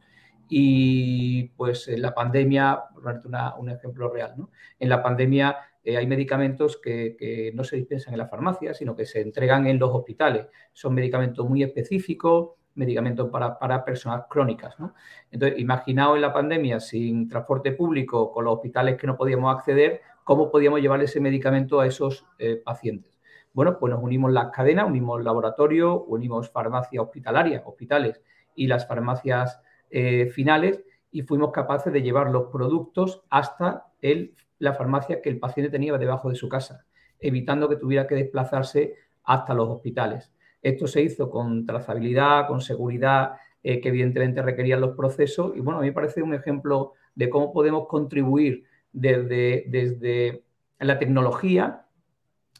Y 0.49 1.49
pues 1.49 1.87
en 1.87 2.01
la 2.01 2.13
pandemia, 2.13 2.83
por 2.93 3.21
un 3.59 3.69
ejemplo 3.69 4.09
real, 4.09 4.33
¿no? 4.37 4.51
en 4.79 4.89
la 4.89 5.01
pandemia 5.01 5.57
eh, 5.83 5.97
hay 5.97 6.07
medicamentos 6.07 6.77
que, 6.77 7.51
no 7.53 7.63
se 7.63 7.75
dispensan 7.75 8.13
en 8.13 8.19
la 8.19 8.27
farmacia, 8.27 8.73
sino 8.73 8.95
que 8.95 9.05
se 9.05 9.21
entregan 9.21 9.67
en 9.67 9.79
los 9.79 9.91
hospitales. 9.93 10.47
Son 10.71 10.93
medicamentos 10.93 11.47
muy 11.47 11.63
específicos, 11.63 12.51
medicamentos 12.75 13.29
para, 13.29 13.83
personas 13.83 14.25
crónicas. 14.29 14.79
¿no? 14.79 14.93
Entonces, 15.29 15.59
imaginaos 15.59 16.15
en 16.15 16.21
la 16.21 16.33
pandemia 16.33 16.79
sin 16.79 17.27
transporte 17.27 17.73
público, 17.73 18.31
con 18.31 18.45
los 18.45 18.55
hospitales 18.55 18.97
que 18.97 19.07
no 19.07 19.17
podíamos 19.17 19.53
acceder, 19.53 20.01
¿cómo 20.23 20.49
podíamos 20.49 20.79
llevar 20.81 21.01
ese 21.03 21.19
medicamento 21.19 21.81
a 21.81 21.87
esos 21.87 22.25
eh, 22.39 22.61
pacientes? 22.63 23.19
Bueno, 23.53 23.77
pues 23.77 23.91
nos 23.91 24.01
unimos 24.01 24.31
las 24.31 24.49
cadenas, 24.51 24.87
unimos 24.87 25.23
laboratorio, 25.23 26.03
unimos 26.05 26.49
farmacia 26.49 27.01
hospitalaria, 27.01 27.61
hospitales 27.65 28.21
y 28.55 28.67
las 28.67 28.87
farmacias 28.87 29.61
eh, 29.93 30.27
finales 30.27 30.83
y 31.11 31.21
fuimos 31.21 31.51
capaces 31.51 31.93
de 31.93 32.01
llevar 32.01 32.31
los 32.31 32.51
productos 32.51 33.23
hasta 33.29 33.85
el 34.01 34.33
la 34.63 34.73
farmacia 34.73 35.21
que 35.21 35.29
el 35.29 35.39
paciente 35.39 35.69
tenía 35.69 35.97
debajo 35.97 36.29
de 36.29 36.35
su 36.35 36.47
casa, 36.47 36.85
evitando 37.19 37.67
que 37.67 37.75
tuviera 37.75 38.07
que 38.07 38.15
desplazarse 38.15 38.95
hasta 39.25 39.53
los 39.53 39.67
hospitales. 39.67 40.31
Esto 40.61 40.87
se 40.87 41.01
hizo 41.01 41.29
con 41.29 41.65
trazabilidad, 41.65 42.47
con 42.47 42.61
seguridad, 42.61 43.33
eh, 43.61 43.81
que 43.81 43.89
evidentemente 43.89 44.41
requerían 44.41 44.79
los 44.79 44.95
procesos. 44.95 45.51
Y 45.57 45.59
bueno, 45.59 45.79
a 45.79 45.81
mí 45.81 45.87
me 45.87 45.93
parece 45.93 46.23
un 46.23 46.33
ejemplo 46.33 46.93
de 47.13 47.29
cómo 47.29 47.51
podemos 47.51 47.87
contribuir 47.87 48.63
desde, 48.93 49.65
desde 49.67 50.43
la 50.79 50.97
tecnología 50.97 51.85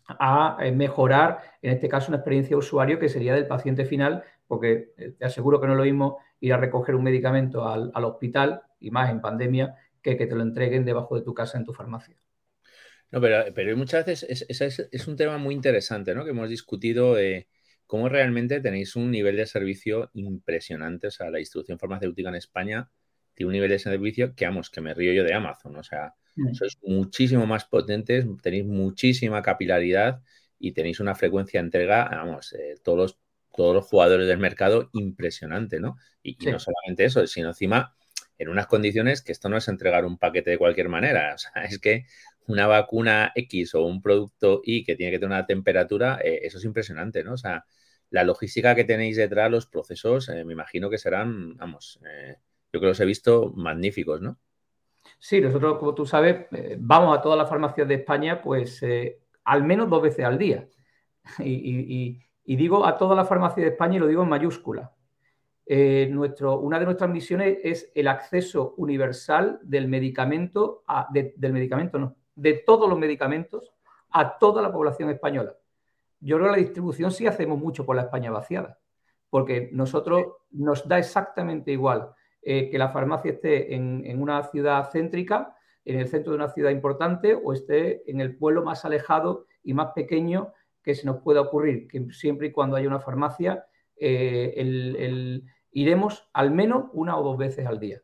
a 0.07 0.57
eh, 0.59 0.73
mejorar, 0.73 1.39
en 1.61 1.71
este 1.71 1.87
caso, 1.87 2.09
una 2.09 2.17
experiencia 2.17 2.49
de 2.49 2.59
usuario 2.59 2.99
que 2.99 3.07
sería 3.07 3.33
del 3.33 3.47
paciente 3.47 3.85
final, 3.85 4.23
porque 4.45 4.91
te 5.17 5.25
aseguro 5.25 5.61
que 5.61 5.67
no 5.67 5.75
lo 5.75 5.83
mismo 5.83 6.17
ir 6.43 6.51
a 6.51 6.57
recoger 6.57 6.93
un 6.95 7.03
medicamento 7.03 7.69
al, 7.69 8.03
hospital, 8.03 8.63
y 8.77 8.91
más 8.91 9.09
en 9.09 9.21
pandemia, 9.21 9.75
que 10.01 10.17
que 10.17 10.27
te 10.27 10.35
lo 10.35 10.41
entreguen 10.41 10.83
debajo 10.83 11.15
de 11.15 11.21
tu 11.21 11.33
casa 11.33 11.57
en 11.57 11.63
tu 11.63 11.71
farmacia. 11.71 12.17
No, 13.11 13.21
pero, 13.21 13.77
muchas 13.77 14.05
veces 14.05 14.45
es, 14.49 15.07
un 15.07 15.15
tema 15.15 15.37
muy 15.37 15.55
interesante, 15.55 16.13
¿no? 16.13 16.25
Que 16.25 16.31
hemos 16.31 16.49
discutido 16.49 17.15
de 17.15 17.47
cómo 17.87 18.09
realmente 18.09 18.59
tenéis 18.59 18.97
un 18.97 19.09
nivel 19.09 19.37
de 19.37 19.45
servicio 19.45 20.09
impresionante. 20.15 21.07
O 21.07 21.11
sea, 21.11 21.29
la 21.29 21.37
distribución 21.37 21.79
farmacéutica 21.79 22.27
en 22.27 22.35
España 22.35 22.89
tiene 23.33 23.47
un 23.47 23.53
nivel 23.53 23.69
de 23.69 23.79
servicio 23.79 24.35
que, 24.35 24.45
vamos, 24.45 24.69
que 24.69 24.81
me 24.81 24.93
río 24.93 25.13
yo 25.13 25.23
de 25.23 25.33
Amazon. 25.33 25.77
O 25.77 25.83
sea, 25.83 26.13
mm. 26.35 26.55
sois 26.55 26.77
muchísimo 26.81 27.45
más 27.45 27.63
potentes, 27.63 28.25
tenéis 28.41 28.65
muchísima 28.65 29.41
capilaridad 29.41 30.21
y 30.59 30.73
tenéis 30.73 30.99
una 30.99 31.15
frecuencia 31.15 31.61
de 31.61 31.67
entrega, 31.67 32.09
vamos, 32.09 32.51
eh, 32.51 32.75
todos, 32.83 32.97
los, 32.97 33.22
todos 33.55 33.75
los 33.75 33.85
jugadores 33.85 34.27
del 34.27 34.37
mercado 34.37 34.89
impresionante, 34.93 35.79
¿no? 35.79 35.97
Y, 36.21 36.37
no 36.51 36.59
solamente 36.59 37.05
eso, 37.05 37.25
sino 37.27 37.49
encima 37.49 37.95
en 38.37 38.49
unas 38.49 38.67
condiciones 38.67 39.21
que 39.21 39.31
esto 39.31 39.49
no 39.49 39.57
es 39.57 39.67
entregar 39.67 40.05
un 40.05 40.17
paquete 40.17 40.51
de 40.51 40.57
cualquier 40.57 40.89
manera. 40.89 41.33
O 41.35 41.37
sea, 41.37 41.63
es 41.63 41.79
que 41.79 42.05
una 42.47 42.67
vacuna 42.67 43.31
X 43.35 43.75
o 43.75 43.85
un 43.85 44.01
producto 44.01 44.61
Y 44.63 44.83
que 44.83 44.95
tiene 44.95 45.11
que 45.11 45.19
tener 45.19 45.31
una 45.31 45.45
temperatura, 45.45 46.19
eh, 46.23 46.41
eso 46.43 46.57
es 46.57 46.65
impresionante, 46.65 47.23
¿no? 47.23 47.33
O 47.33 47.37
sea, 47.37 47.65
la 48.09 48.23
logística 48.23 48.75
que 48.75 48.83
tenéis 48.83 49.17
detrás, 49.17 49.49
los 49.49 49.67
procesos, 49.67 50.29
eh, 50.29 50.43
me 50.45 50.53
imagino 50.53 50.89
que 50.89 50.97
serán, 50.97 51.55
vamos, 51.57 51.99
yo 52.01 52.79
creo 52.79 52.81
que 52.81 52.87
los 52.87 52.99
he 52.99 53.05
visto 53.05 53.53
magníficos, 53.55 54.21
¿no? 54.21 54.39
Sí, 55.19 55.39
nosotros, 55.41 55.77
como 55.79 55.93
tú 55.95 56.05
sabes, 56.05 56.47
eh, 56.51 56.77
vamos 56.79 57.17
a 57.17 57.21
todas 57.21 57.37
las 57.37 57.49
farmacias 57.49 57.87
de 57.87 57.95
España, 57.95 58.41
pues 58.41 58.81
eh, 58.83 59.19
al 59.45 59.63
menos 59.63 59.89
dos 59.89 60.01
veces 60.01 60.25
al 60.25 60.37
día. 60.37 60.67
Y, 61.39 62.19
digo 62.45 62.85
a 62.85 62.97
todas 62.97 63.17
las 63.17 63.27
farmacias 63.27 63.65
de 63.65 63.71
España 63.71 63.95
y 63.95 63.99
lo 63.99 64.07
digo 64.07 64.23
en 64.23 64.29
mayúscula. 64.29 64.91
Eh, 65.65 66.09
nuestro, 66.11 66.59
una 66.59 66.77
de 66.77 66.85
nuestras 66.85 67.09
misiones 67.09 67.57
es 67.63 67.91
el 67.95 68.07
acceso 68.09 68.73
universal 68.77 69.59
del 69.63 69.87
medicamento, 69.87 70.83
del 71.09 71.53
medicamento 71.53 71.97
no, 71.97 72.15
de 72.35 72.53
todos 72.53 72.89
los 72.89 72.99
medicamentos 72.99 73.73
a 74.09 74.37
toda 74.37 74.61
la 74.61 74.71
población 74.71 75.09
española. 75.09 75.55
Yo 76.19 76.37
creo 76.37 76.47
que 76.47 76.57
la 76.57 76.63
distribución 76.63 77.11
sí 77.11 77.27
hacemos 77.27 77.59
mucho 77.59 77.85
por 77.85 77.95
la 77.95 78.03
España 78.03 78.31
vaciada, 78.31 78.79
porque 79.29 79.69
nosotros 79.71 80.23
nos 80.51 80.87
da 80.87 80.99
exactamente 80.99 81.71
igual 81.71 82.13
eh, 82.41 82.69
que 82.69 82.77
la 82.77 82.89
farmacia 82.89 83.31
esté 83.31 83.73
en, 83.73 84.21
una 84.21 84.43
ciudad 84.43 84.89
céntrica, 84.91 85.55
en 85.85 85.99
el 85.99 86.07
centro 86.07 86.31
de 86.31 86.37
una 86.37 86.49
ciudad 86.49 86.71
importante, 86.71 87.35
o 87.35 87.53
esté 87.53 88.09
en 88.09 88.21
el 88.21 88.37
pueblo 88.37 88.63
más 88.63 88.85
alejado 88.85 89.47
y 89.63 89.73
más 89.73 89.91
pequeño 89.93 90.53
que 90.83 90.95
se 90.95 91.05
nos 91.05 91.21
pueda 91.21 91.41
ocurrir, 91.41 91.87
que 91.87 92.11
siempre 92.11 92.47
y 92.47 92.51
cuando 92.51 92.75
haya 92.75 92.87
una 92.87 92.99
farmacia, 92.99 93.65
eh, 93.95 95.41
iremos 95.71 96.29
al 96.33 96.51
menos 96.51 96.85
una 96.93 97.17
o 97.17 97.23
dos 97.23 97.37
veces 97.37 97.65
al 97.65 97.79
día. 97.79 98.01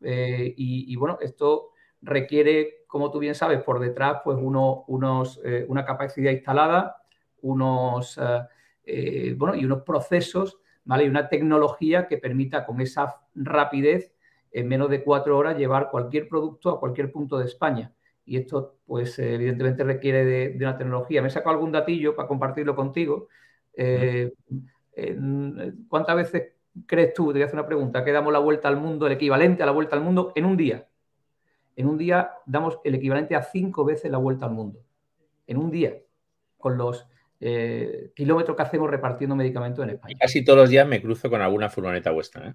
Eh, 0.00 0.54
y, 0.56 0.94
bueno, 0.96 1.18
esto 1.20 1.70
requiere, 2.02 2.84
como 2.86 3.10
tú 3.10 3.18
bien 3.18 3.34
sabes, 3.34 3.62
por 3.62 3.80
detrás, 3.80 4.20
pues 4.24 4.38
uno, 4.40 4.84
unos, 4.88 5.40
una 5.68 5.84
capacidad 5.84 6.32
instalada, 6.32 7.02
unos, 7.40 8.18
bueno, 9.36 9.54
y 9.54 9.64
unos 9.64 9.82
procesos 9.82 10.58
¿vale? 10.88 11.04
Y 11.04 11.08
una 11.08 11.28
tecnología 11.28 12.08
que 12.08 12.16
permita 12.16 12.64
con 12.64 12.80
esa 12.80 13.20
rapidez, 13.34 14.14
en 14.50 14.68
menos 14.68 14.88
de 14.88 15.04
cuatro 15.04 15.36
horas, 15.36 15.58
llevar 15.58 15.90
cualquier 15.90 16.28
producto 16.28 16.70
a 16.70 16.80
cualquier 16.80 17.12
punto 17.12 17.38
de 17.38 17.44
España. 17.44 17.92
Y 18.28 18.36
esto, 18.36 18.76
pues, 18.86 19.18
evidentemente 19.18 19.84
requiere 19.84 20.24
de, 20.24 20.56
una 20.58 20.76
tecnología. 20.76 21.22
Me 21.22 21.28
he 21.28 21.30
sacado 21.30 21.54
algún 21.54 21.72
datillo 21.72 22.14
para 22.14 22.28
compartirlo 22.28 22.76
contigo. 22.76 23.28
Eh, 23.74 24.32
¿Cuántas 25.88 26.14
veces 26.14 26.52
crees 26.86 27.14
tú, 27.14 27.28
te 27.28 27.34
voy 27.34 27.42
a 27.42 27.46
hacer 27.46 27.58
una 27.58 27.66
pregunta, 27.66 28.04
que 28.04 28.12
damos 28.12 28.32
la 28.32 28.38
vuelta 28.38 28.68
al 28.68 28.76
mundo, 28.76 29.06
el 29.06 29.14
equivalente 29.14 29.62
a 29.62 29.66
la 29.66 29.72
vuelta 29.72 29.96
al 29.96 30.02
mundo 30.02 30.32
en 30.36 30.44
un 30.44 30.56
día? 30.58 30.86
En 31.74 31.86
un 31.86 31.96
día 31.96 32.32
damos 32.44 32.80
el 32.84 32.96
equivalente 32.96 33.34
a 33.34 33.42
cinco 33.42 33.84
veces 33.84 34.10
la 34.10 34.18
vuelta 34.18 34.44
al 34.44 34.52
mundo. 34.52 34.80
En 35.46 35.56
un 35.56 35.70
día, 35.70 35.96
con 36.58 36.76
los 36.76 37.08
eh, 37.40 38.10
kilómetros 38.14 38.56
que 38.56 38.62
hacemos 38.62 38.90
repartiendo 38.90 39.36
medicamentos 39.36 39.84
en 39.84 39.90
España. 39.90 40.16
casi 40.20 40.44
todos 40.44 40.58
los 40.58 40.70
días 40.70 40.86
me 40.86 41.00
cruzo 41.00 41.30
con 41.30 41.40
alguna 41.40 41.70
furgoneta 41.70 42.10
vuestra. 42.10 42.48
¿eh? 42.48 42.54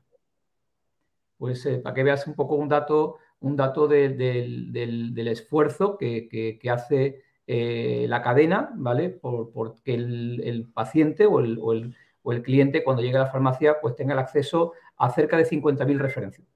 Pues 1.37 1.65
eh, 1.65 1.79
para 1.79 1.93
que 1.93 2.03
veas 2.03 2.27
un 2.27 2.35
poco 2.35 2.55
un 2.55 2.67
dato, 2.67 3.17
un 3.43 3.57
dato 3.57 3.88
del, 3.88 5.27
esfuerzo 5.27 5.97
que, 5.97 6.59
hace 6.71 7.21
la 7.45 8.21
cadena, 8.21 8.71
¿vale? 8.75 9.09
Por, 9.09 9.75
que 9.83 9.93
el, 9.93 10.69
paciente 10.73 11.25
o 11.25 11.39
el, 11.41 12.43
cliente 12.43 12.83
cuando 12.83 13.03
llegue 13.03 13.17
a 13.17 13.25
la 13.25 13.31
farmacia 13.31 13.77
pues 13.81 13.95
tenga 13.95 14.13
el 14.13 14.19
acceso 14.19 14.73
a 14.97 15.09
cerca 15.12 15.38
de 15.38 15.45
50.000 15.45 15.97
referencias. 15.97 16.47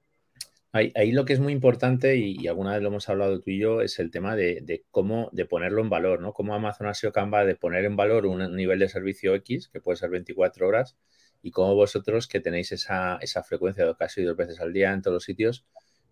Ahí, 0.72 1.12
lo 1.12 1.24
que 1.24 1.32
es 1.32 1.40
muy 1.40 1.52
importante, 1.52 2.16
y, 2.16 2.46
alguna 2.46 2.72
vez 2.72 2.82
lo 2.82 2.88
hemos 2.88 3.08
hablado 3.08 3.40
tú 3.40 3.50
y 3.50 3.58
yo, 3.58 3.82
es 3.82 3.98
el 3.98 4.10
tema 4.10 4.34
de, 4.36 4.84
cómo 4.90 5.28
de 5.32 5.44
ponerlo 5.44 5.82
en 5.82 5.90
valor, 5.90 6.20
¿no? 6.20 6.32
Cómo 6.32 6.54
Amazon 6.54 6.86
ha 6.86 6.94
sido 6.94 7.12
capaz 7.12 7.44
de 7.44 7.54
poner 7.54 7.84
en 7.84 7.96
valor 7.96 8.26
un 8.26 8.54
nivel 8.54 8.78
de 8.78 8.88
servicio 8.88 9.34
X, 9.34 9.68
que 9.68 9.80
puede 9.80 9.96
ser 9.96 10.10
24 10.10 10.66
horas, 10.66 10.96
y 11.42 11.50
cómo 11.50 11.74
vosotros 11.74 12.28
que 12.28 12.40
tenéis 12.40 12.72
esa, 12.72 13.18
esa 13.20 13.42
frecuencia 13.42 13.86
de 13.86 13.94
casi 13.96 14.22
dos 14.22 14.36
veces 14.36 14.60
al 14.60 14.72
día 14.72 14.92
en 14.92 15.02
todos 15.02 15.14
los 15.14 15.24
sitios, 15.24 15.66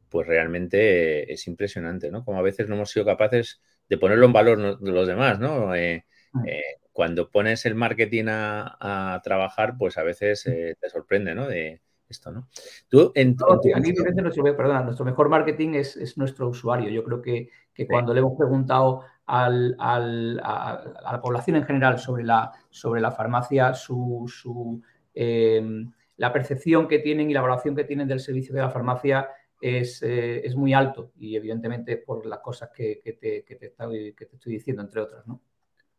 pues 0.08 0.26
realmente 0.26 1.32
es 1.32 1.46
impresionante, 1.46 2.10
¿no? 2.10 2.24
Como 2.24 2.38
a 2.38 2.42
veces 2.42 2.68
no 2.68 2.74
hemos 2.74 2.90
sido 2.90 3.06
capaces 3.06 3.60
de 3.88 3.98
ponerlo 3.98 4.26
en 4.26 4.32
valor 4.32 4.78
los 4.80 5.06
demás, 5.06 5.38
¿no? 5.38 5.74
Eh, 5.74 6.04
mm. 6.32 6.48
eh, 6.48 6.62
cuando 6.92 7.30
pones 7.30 7.66
el 7.66 7.74
marketing 7.74 8.24
a, 8.28 9.20
trabajar, 9.22 9.76
pues 9.78 9.98
a 9.98 10.02
veces 10.02 10.46
eh, 10.46 10.76
te 10.80 10.88
sorprende, 10.88 11.34
¿no? 11.34 11.46
De, 11.46 11.80
esto, 12.08 12.30
¿no? 12.30 12.48
Tú, 12.88 13.12
en, 13.14 13.36
nuestro, 13.36 14.42
nuestro 14.84 15.04
mejor 15.04 15.28
marketing 15.28 15.74
es, 15.74 16.16
nuestro 16.16 16.48
usuario. 16.48 16.88
Yo 16.88 17.02
creo 17.04 17.20
que, 17.20 17.50
cuando 17.88 18.14
le 18.14 18.20
hemos 18.20 18.36
preguntado 18.36 19.02
a, 19.26 19.50
la 19.50 21.20
población 21.22 21.56
en 21.56 21.64
general 21.64 21.98
sobre 21.98 22.24
la, 22.24 22.52
sobre 22.70 23.00
la 23.00 23.10
farmacia, 23.10 23.74
su, 23.74 24.80
em, 25.14 25.90
la 26.16 26.32
percepción 26.32 26.88
que 26.88 27.00
tienen 27.00 27.30
y 27.30 27.34
la 27.34 27.42
valoración 27.42 27.74
que 27.74 27.84
tienen 27.84 28.08
del 28.08 28.20
servicio 28.20 28.54
de 28.54 28.60
la 28.62 28.70
farmacia 28.70 29.28
es, 29.60 30.02
eh, 30.02 30.44
muy 30.54 30.74
alto 30.74 31.12
y 31.18 31.36
evidentemente 31.36 31.96
por 31.96 32.26
las 32.26 32.40
cosas 32.40 32.70
que, 32.74 33.00
te, 33.04 33.44
que, 33.44 33.56
te, 33.56 33.66
estoy 33.66 34.52
diciendo, 34.52 34.82
entre 34.82 35.00
otras, 35.00 35.26
¿no? 35.26 35.42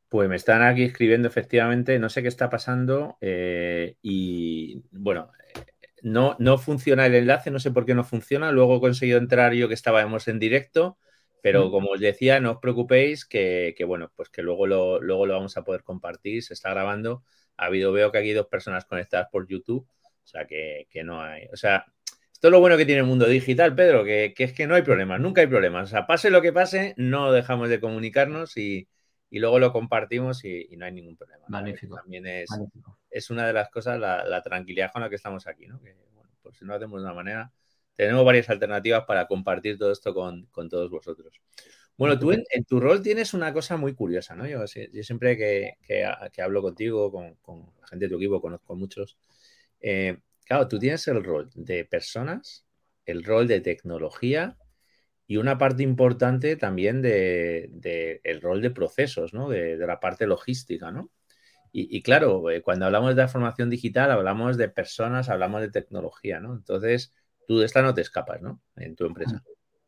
Pues 0.10 0.30
me 0.30 0.38
están 0.38 0.62
aquí 0.62 0.84
escribiendo 0.84 1.28
efectivamente, 1.28 2.00
no 2.00 2.08
sé 2.08 2.22
qué 2.22 2.30
está 2.30 2.50
pasando 2.50 3.18
eh, 3.20 3.98
y 4.02 4.82
bueno, 4.92 5.32
no, 6.02 6.36
no 6.40 6.58
funciona 6.58 7.06
el 7.06 7.16
enlace, 7.16 7.52
no 7.52 7.60
sé 7.60 7.72
por 7.72 7.86
qué 7.86 7.94
no 7.94 8.04
funciona. 8.04 8.52
Luego 8.52 8.78
he 8.78 8.80
conseguido 8.80 9.18
entrar 9.18 9.54
yo 9.54 9.68
que 9.68 9.74
estábamos 9.74 10.28
en 10.28 10.40
directo, 10.40 10.98
pero 11.42 11.72
como 11.72 11.92
os 11.92 12.00
decía, 12.00 12.40
no 12.40 12.52
os 12.52 12.58
preocupéis 12.60 13.26
que, 13.26 13.76
bueno, 13.86 14.12
pues 14.16 14.30
que 14.30 14.42
luego 14.42 14.68
lo, 14.68 15.00
luego 15.02 15.26
lo 15.26 15.34
vamos 15.34 15.58
a 15.58 15.64
poder 15.64 15.84
compartir, 15.84 16.44
se 16.44 16.54
está 16.54 16.70
grabando. 16.72 17.24
Ha 17.58 17.66
habido, 17.66 17.92
veo 17.92 18.12
que 18.12 18.20
aquí 18.20 18.30
hay 18.30 18.34
dos 18.34 18.48
personas 18.48 18.86
conectadas 18.86 19.28
por 19.32 19.48
YouTube, 19.48 19.88
o 19.88 20.28
sea 20.28 20.46
que, 20.46 20.88
no 21.04 21.22
hay. 21.22 21.48
O 21.54 21.56
sea, 21.58 21.86
esto 22.38 22.50
es 22.50 22.52
lo 22.52 22.60
bueno 22.60 22.78
que 22.78 22.86
tiene 22.86 23.02
el 23.02 23.08
mundo 23.08 23.26
digital, 23.26 23.74
Pedro, 23.74 24.04
que, 24.04 24.32
es 24.38 24.54
que 24.54 24.68
no 24.68 24.76
hay 24.76 24.84
problemas, 24.84 25.20
nunca 25.20 25.42
hay 25.42 25.48
problemas. 25.48 25.86
O 25.86 25.88
sea, 25.90 26.06
pase 26.06 26.30
lo 26.30 26.40
que 26.40 26.54
pase, 26.54 26.94
no 26.96 27.32
dejamos 27.32 27.68
de 27.68 27.80
comunicarnos 27.80 28.58
y, 28.58 28.88
luego 29.32 29.58
lo 29.58 29.74
compartimos 29.74 30.46
y, 30.46 30.68
no 30.78 30.86
hay 30.86 30.92
ningún 30.92 31.18
problema. 31.18 31.46
Magnífico. 31.48 31.96
También 31.96 32.28
es, 32.28 32.48
es 33.10 33.32
una 33.32 33.48
de 33.48 33.54
las 33.54 33.70
cosas, 33.70 34.00
la, 34.00 34.42
tranquilidad 34.44 34.92
con 34.94 35.02
la 35.02 35.10
que 35.10 35.16
estamos 35.16 35.48
aquí, 35.48 35.66
¿no? 35.66 35.82
Que, 35.82 35.96
bueno, 36.14 36.30
pues 36.44 36.58
si 36.58 36.66
no 36.66 36.76
hacemos 36.76 37.02
de 37.02 37.06
una 37.06 37.16
manera, 37.16 37.52
tenemos 37.96 38.24
varias 38.24 38.48
alternativas 38.52 39.06
para 39.06 39.26
compartir 39.26 39.80
todo 39.80 39.92
esto 39.92 40.14
con, 40.14 40.48
todos 40.70 40.92
vosotros. 40.92 41.42
Bueno, 41.98 42.20
tú 42.20 42.34
en, 42.34 42.44
tu 42.68 42.80
rol 42.80 43.02
tienes 43.02 43.34
una 43.34 43.52
cosa 43.52 43.78
muy 43.78 43.96
curiosa, 43.96 44.36
¿no? 44.36 44.46
Yo, 44.46 44.64
siempre 44.68 45.36
que, 45.36 46.06
hablo 46.40 46.62
contigo, 46.62 47.12
con, 47.12 47.66
la 47.82 47.88
gente 47.88 48.06
de 48.06 48.10
tu 48.10 48.18
equipo, 48.18 48.40
conozco 48.40 48.76
muchos. 48.76 49.18
Eh, 49.82 50.20
claro, 50.48 50.68
tú 50.68 50.80
tienes 50.80 51.08
el 51.08 51.24
rol 51.24 51.50
de 51.56 51.86
personas, 51.86 52.66
el 53.06 53.24
rol 53.24 53.48
de 53.48 53.62
tecnología 53.62 54.58
y 55.28 55.38
una 55.38 55.58
parte 55.58 55.84
importante 55.84 56.56
también 56.56 57.02
del 57.02 57.70
de, 57.72 58.22
el 58.24 58.42
rol 58.42 58.62
de 58.62 58.72
procesos, 58.72 59.34
¿no? 59.34 59.50
De, 59.50 59.78
de, 59.78 59.88
la 59.88 60.00
parte 60.00 60.26
logística, 60.26 60.92
¿no? 60.92 61.12
Y, 61.80 62.02
claro, 62.02 62.50
eh, 62.50 62.64
cuando 62.64 62.88
hablamos 62.88 63.16
de 63.16 63.22
la 63.22 63.28
formación 63.28 63.70
digital, 63.70 64.10
hablamos 64.10 64.58
de 64.58 64.68
personas, 64.68 65.30
hablamos 65.30 65.62
de 65.62 65.70
tecnología, 65.70 66.40
¿no? 66.40 66.56
Entonces, 66.56 67.14
tú 67.48 67.60
de 67.60 67.68
esta 67.68 67.84
no 67.84 67.94
te 67.94 68.02
escapas, 68.02 68.42
¿no? 68.42 68.62
En 68.78 68.96
tu 68.96 69.06
empresa. 69.06 69.44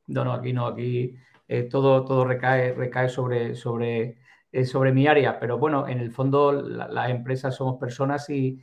No, 0.06 0.24
no, 0.24 0.34
aquí 0.34 0.54
no, 0.54 0.68
aquí 0.68 1.16
eh, 1.48 1.64
todo, 1.64 2.06
todo 2.06 2.26
recae, 2.26 2.74
recae 2.74 3.10
sobre, 3.10 3.56
sobre, 3.56 4.20
eh, 4.52 4.66
sobre 4.66 4.92
mi 4.92 5.08
área, 5.08 5.40
pero 5.40 5.58
bueno, 5.58 5.88
en 5.88 6.00
el 6.00 6.12
fondo 6.12 6.52
las 6.52 7.10
empresas 7.10 7.56
somos 7.56 7.80
personas 7.80 8.30
y, 8.30 8.62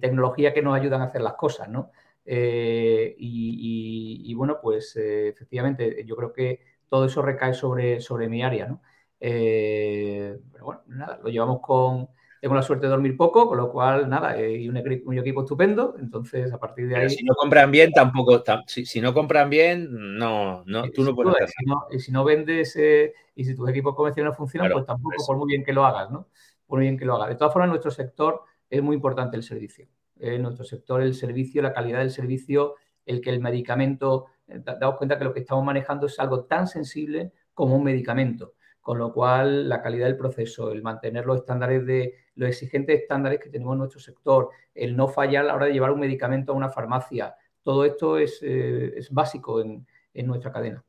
tecnología 0.00 0.54
que 0.54 0.62
nos 0.62 0.76
ayudan 0.76 1.02
a 1.02 1.04
hacer 1.04 1.22
las 1.22 1.34
cosas, 1.34 1.68
¿no? 1.68 1.90
y, 2.28 4.34
bueno, 4.34 4.58
pues 4.60 4.96
efectivamente, 4.96 6.04
yo 6.04 6.16
creo 6.16 6.32
que 6.32 6.60
todo 6.88 7.04
eso 7.04 7.22
recae 7.22 7.54
sobre, 7.54 8.00
sobre 8.00 8.28
mi 8.28 8.42
área, 8.42 8.66
¿no? 8.66 8.82
pero 9.18 10.64
bueno, 10.64 10.82
nada, 10.88 11.20
lo 11.22 11.28
llevamos 11.28 11.60
con, 11.60 12.08
tengo 12.46 12.54
la 12.54 12.62
suerte 12.62 12.86
de 12.86 12.90
dormir 12.90 13.16
poco, 13.16 13.48
con 13.48 13.58
lo 13.58 13.72
cual, 13.72 14.08
nada, 14.08 14.40
y 14.40 14.68
un, 14.68 14.76
equipo 14.76 15.42
estupendo. 15.42 15.96
Entonces, 15.98 16.52
a 16.52 16.58
partir 16.58 16.88
de 16.88 16.96
ahí. 16.96 17.10
si 17.10 17.24
no 17.24 17.34
compran 17.34 17.70
bien, 17.70 17.90
tampoco. 17.92 18.42
Si, 18.66 19.00
no 19.00 19.14
compran 19.14 19.50
bien, 19.50 20.16
no, 20.16 20.62
no 20.64 20.90
tú 20.90 21.02
no 21.02 21.14
puedes 21.14 21.50
si 21.50 21.64
no, 21.64 21.86
Y 21.90 21.98
si 21.98 22.12
no 22.12 22.24
vendes 22.24 22.76
eh, 22.76 23.14
y 23.34 23.44
si 23.44 23.56
tus 23.56 23.68
equipos 23.68 23.94
comerciales 23.94 24.30
no 24.30 24.36
funcionan, 24.36 24.70
pues 24.70 24.86
tampoco, 24.86 25.16
por 25.26 25.36
muy 25.38 25.48
bien 25.48 25.64
que 25.64 25.72
lo 25.72 25.84
hagas, 25.84 26.10
¿no? 26.10 26.28
Por 26.66 26.78
muy 26.78 26.86
bien 26.86 26.98
que 26.98 27.04
lo 27.04 27.16
hagas. 27.16 27.30
De 27.30 27.36
todas 27.36 27.52
formas, 27.52 27.70
nuestro 27.70 27.90
sector 27.90 28.42
es 28.70 28.82
muy 28.82 28.96
importante 28.96 29.36
el 29.36 29.42
servicio. 29.42 29.88
En 30.18 30.42
nuestro 30.42 30.64
sector, 30.64 31.02
el 31.02 31.14
servicio, 31.14 31.62
la 31.62 31.72
calidad 31.72 31.98
del 32.00 32.10
servicio, 32.10 32.74
el 33.04 33.20
que 33.20 33.30
el 33.30 33.40
medicamento. 33.40 34.26
Eh, 34.48 34.62
Daos 34.62 34.96
cuenta 34.96 35.18
que 35.18 35.24
lo 35.24 35.32
que 35.32 35.40
estamos 35.40 35.64
manejando 35.64 36.06
es 36.06 36.18
algo 36.18 36.44
tan 36.44 36.66
sensible 36.66 37.32
como 37.54 37.76
un 37.76 37.84
medicamento 37.84 38.54
con 38.86 38.98
lo 38.98 39.12
cual 39.12 39.68
la 39.68 39.82
calidad 39.82 40.06
del 40.06 40.16
proceso, 40.16 40.70
el 40.70 40.80
mantener 40.80 41.26
los 41.26 41.38
estándares 41.38 41.84
de 41.84 42.14
los 42.36 42.48
exigentes 42.48 43.00
estándares 43.00 43.40
que 43.40 43.48
tenemos 43.48 43.72
en 43.72 43.80
nuestro 43.80 43.98
sector, 43.98 44.50
el 44.72 44.96
no 44.96 45.08
fallar 45.08 45.42
a 45.42 45.48
la 45.48 45.54
hora 45.56 45.66
de 45.66 45.72
llevar 45.72 45.90
un 45.90 45.98
medicamento 45.98 46.52
a 46.52 46.54
una 46.54 46.68
farmacia, 46.68 47.34
todo 47.64 47.84
esto 47.84 48.16
es, 48.16 48.38
eh, 48.42 48.96
básico 49.10 49.60
en, 49.60 49.84
nuestra 50.14 50.52
cadena. 50.52 50.84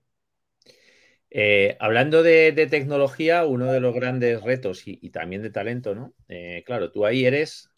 Eh, 1.29 1.77
hablando 1.79 2.23
de, 2.23 2.53
tecnología, 2.69 3.45
uno 3.45 3.71
de 3.71 3.79
los 3.79 3.93
grandes 3.93 4.41
retos 4.41 4.83
y, 4.85 5.09
también 5.09 5.41
de 5.41 5.49
talento, 5.49 5.95
¿no? 5.95 6.13
Eh, 6.29 6.63
claro, 6.65 6.91
tú 6.91 7.05
ahí 7.05 7.25
eres, 7.25 7.69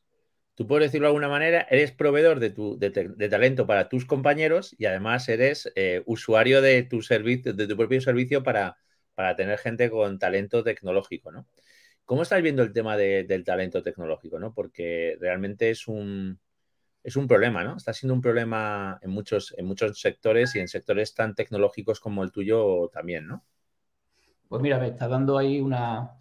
tú 0.56 0.68
puedes 0.68 0.88
decirlo 0.90 1.08
de 1.08 1.10
alguna 1.10 1.30
manera, 1.30 1.68
eres 1.70 1.92
proveedor 1.92 2.40
de, 2.40 2.52
tu, 2.52 2.78
de, 2.78 2.92
talento 3.30 3.66
para 3.68 3.90
tus 3.90 4.06
compañeros 4.06 4.76
y 4.78 4.86
además 4.86 5.28
eres 5.30 5.72
usuario 6.06 6.62
de 6.62 6.84
tu 6.84 7.02
servicio, 7.02 7.54
de 7.54 7.68
tu 7.68 7.76
propio 7.78 8.02
servicio 8.02 8.44
para, 8.44 8.78
para 9.16 9.36
tener 9.36 9.58
gente 9.60 9.90
con 9.90 10.20
talento 10.20 10.64
tecnológico, 10.64 11.32
¿no? 11.32 11.48
¿Cómo 12.06 12.24
estás 12.24 12.42
viendo 12.42 12.64
el 12.64 12.74
tema 12.74 12.98
del 12.98 13.44
talento 13.44 13.84
tecnológico, 13.84 14.40
¿no? 14.40 14.54
Porque 14.54 15.16
realmente 15.20 15.70
es 15.70 15.88
un, 15.88 16.40
es 17.04 17.16
un 17.16 17.28
problema, 17.28 17.64
¿no? 17.64 17.78
Está 17.78 17.94
siendo 17.94 18.14
un 18.14 18.22
problema 18.22 19.00
en 19.02 19.12
muchos, 19.12 19.54
en 19.58 19.66
muchos 19.66 20.00
sectores 20.00 20.56
y 20.56 20.60
en 20.60 20.68
sectores 20.68 21.14
tan 21.14 21.36
tecnológicos 21.36 22.00
como 22.00 22.24
el 22.24 22.32
tuyo 22.32 22.90
también, 22.90 23.28
¿no? 23.28 23.44
Pues 24.48 24.62
mira, 24.62 24.80
me 24.80 24.88
está 24.88 25.08
dando 25.08 25.38
ahí 25.38 25.62
una, 25.62 26.12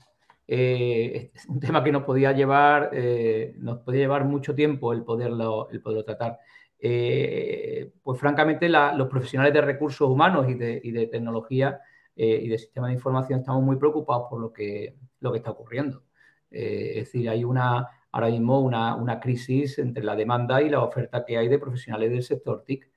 eh, 0.46 1.32
un 1.48 1.60
tema 1.60 1.82
que 1.82 1.92
nos 1.92 2.04
podía 2.04 2.32
llevar, 2.32 2.90
eh, 2.92 3.54
nos 3.58 3.78
podía 3.78 4.00
llevar 4.00 4.24
mucho 4.24 4.54
tiempo 4.54 4.92
el 4.92 5.02
poderlo, 5.02 5.68
el 5.70 5.80
poderlo 5.80 6.04
tratar. 6.04 6.38
Eh, 6.80 7.92
pues 8.02 8.20
francamente 8.20 8.68
los 8.68 9.08
profesionales 9.08 9.52
de 9.52 9.60
recursos 9.62 10.08
humanos 10.08 10.48
y 10.48 10.54
de, 10.54 10.80
y 10.84 10.92
de 10.92 11.06
tecnología 11.08 11.80
y 12.20 12.48
de 12.48 12.58
sistema 12.58 12.88
de 12.88 12.94
información 12.94 13.38
estamos 13.38 13.62
muy 13.62 13.76
preocupados 13.76 14.26
por 14.28 14.40
lo 14.40 14.52
que, 14.52 14.96
lo 15.20 15.30
que 15.30 15.38
está 15.38 15.52
ocurriendo. 15.52 16.02
Es 16.50 17.04
decir, 17.04 17.28
hay 17.28 17.44
una, 17.44 17.86
ahora 18.12 18.28
mismo 18.28 18.60
una, 18.60 19.20
crisis 19.20 19.78
entre 19.78 20.02
la 20.04 20.16
demanda 20.16 20.62
y 20.62 20.70
la 20.70 20.82
oferta 20.82 21.24
que 21.24 21.36
hay 21.38 21.48
de 21.48 21.58
profesionales 21.58 22.10
del 22.10 22.22
sector 22.22 22.64
TIC. 22.64 22.90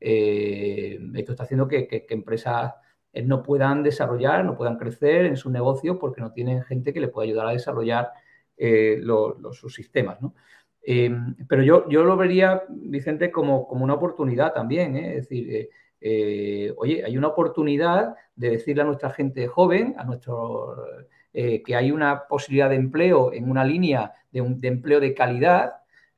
Eh, 0.00 0.98
esto 1.14 1.32
está 1.32 1.44
haciendo 1.44 1.68
que, 1.68 2.06
empresas 2.10 2.74
no 3.24 3.42
puedan 3.42 3.82
desarrollar, 3.82 4.44
no 4.44 4.56
puedan 4.56 4.78
crecer 4.78 5.26
en 5.26 5.36
sus 5.36 5.52
negocios 5.52 5.96
porque 6.00 6.20
no 6.20 6.32
tienen 6.32 6.62
gente 6.62 6.92
que 6.92 7.00
les 7.00 7.10
pueda 7.10 7.26
ayudar 7.26 7.48
a 7.48 7.52
desarrollar 7.52 8.10
los, 8.56 9.56
sus 9.56 9.74
sistemas. 9.74 10.18
pero 11.48 11.62
yo, 11.62 11.88
yo 11.88 12.04
lo 12.04 12.16
vería, 12.16 12.62
Vicente, 12.68 13.30
como, 13.30 13.66
como 13.66 13.84
una 13.84 13.94
oportunidad 13.94 14.52
también. 14.52 14.96
Es 14.96 15.28
decir, 15.28 15.70
eh, 16.00 16.72
oye, 16.78 17.04
hay 17.04 17.18
una 17.18 17.28
oportunidad 17.28 18.14
de 18.34 18.50
decirle 18.50 18.82
a 18.82 18.86
nuestra 18.86 19.10
gente 19.10 19.46
joven, 19.46 19.94
a 19.98 20.04
nuestro, 20.04 20.76
eh, 21.32 21.62
que 21.62 21.76
hay 21.76 21.90
una 21.90 22.26
posibilidad 22.26 22.70
de 22.70 22.76
empleo 22.76 23.32
en 23.32 23.50
una 23.50 23.64
línea 23.64 24.12
de, 24.30 24.40
empleo 24.62 25.00
de 25.00 25.14
calidad, 25.14 25.74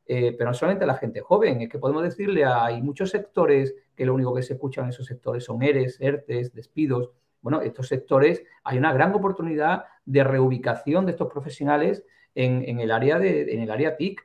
eh, 0.07 0.35
pero 0.37 0.51
no 0.51 0.55
solamente 0.55 0.85
a 0.85 0.87
la 0.87 0.97
gente 0.97 1.21
joven, 1.21 1.63
es 1.63 1.69
que 1.69 1.79
podemos 1.79 2.03
decirle, 2.03 2.45
a, 2.45 2.65
hay 2.65 2.83
muchos 2.83 3.11
sectores 3.11 3.75
que 3.95 4.07
lo 4.07 4.15
único 4.15 4.35
que 4.35 4.43
se 4.43 4.55
escuchan 4.55 4.85
en 4.85 4.91
esos 4.91 5.07
sectores 5.07 5.45
son 5.45 5.63
ERES, 5.63 6.01
ERTES, 6.01 6.55
despidos. 6.55 7.11
Bueno, 7.41 7.61
estos 7.61 7.89
sectores 7.89 8.43
hay 8.65 8.79
una 8.79 8.93
gran 8.93 9.13
oportunidad 9.15 9.85
de 10.05 10.25
reubicación 10.25 11.07
de 11.07 11.13
estos 11.13 11.31
profesionales 11.31 12.05
en, 12.35 12.81
el, 12.81 12.91
área 12.91 13.19
de, 13.19 13.53
en 13.55 13.61
el 13.61 13.71
área 13.71 13.97
TIC 13.97 14.25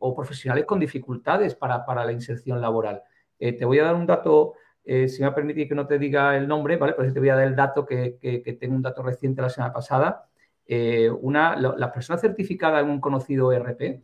o 0.00 0.16
profesionales 0.16 0.64
con 0.64 0.80
dificultades 0.80 1.54
para, 1.54 1.84
para 1.84 2.04
la 2.04 2.12
inserción 2.12 2.60
laboral. 2.60 3.02
Eh, 3.38 3.52
te 3.52 3.64
voy 3.64 3.78
a 3.78 3.84
dar 3.84 3.94
un 3.94 4.06
dato, 4.06 4.54
eh, 4.88 5.08
si 5.08 5.20
me 5.20 5.32
permite 5.32 5.66
que 5.66 5.74
no 5.74 5.84
te 5.84 5.98
diga 5.98 6.36
el 6.36 6.46
nombre, 6.46 6.76
¿vale? 6.76 6.92
Pues 6.92 7.12
te 7.12 7.18
voy 7.18 7.28
a 7.28 7.34
dar 7.34 7.48
el 7.48 7.56
dato 7.56 7.84
que, 7.84 8.18
tengo 8.60 8.76
un 8.76 8.82
dato 8.82 9.02
reciente 9.02 9.42
la 9.42 9.50
semana 9.50 9.72
pasada. 9.72 10.28
Eh, 10.64 11.10
una, 11.10 11.56
la, 11.56 11.92
persona 11.92 12.18
certificada 12.18 12.78
en 12.80 12.88
un 12.88 13.00
conocido 13.00 13.52
ERP, 13.52 14.00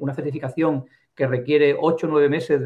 una 0.00 0.14
certificación 0.14 0.86
que 1.14 1.26
requiere 1.26 1.76
8 1.78 2.06
o 2.06 2.10
9 2.10 2.28
meses 2.30 2.64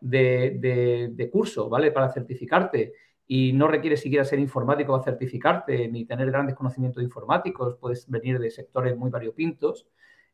de, 0.00 1.30
curso, 1.32 1.68
¿vale? 1.68 1.92
Para 1.92 2.10
certificarte 2.10 2.94
y 3.28 3.52
no 3.52 3.68
requiere 3.68 3.96
siquiera 3.96 4.24
ser 4.24 4.40
informático 4.40 4.92
para 4.92 5.04
certificarte 5.04 5.86
ni 5.86 6.04
tener 6.04 6.32
grandes 6.32 6.56
conocimientos 6.56 7.00
informáticos, 7.00 7.76
puedes 7.76 8.10
venir 8.10 8.40
de 8.40 8.50
sectores 8.50 8.96
muy 8.96 9.08
variopintos. 9.08 9.86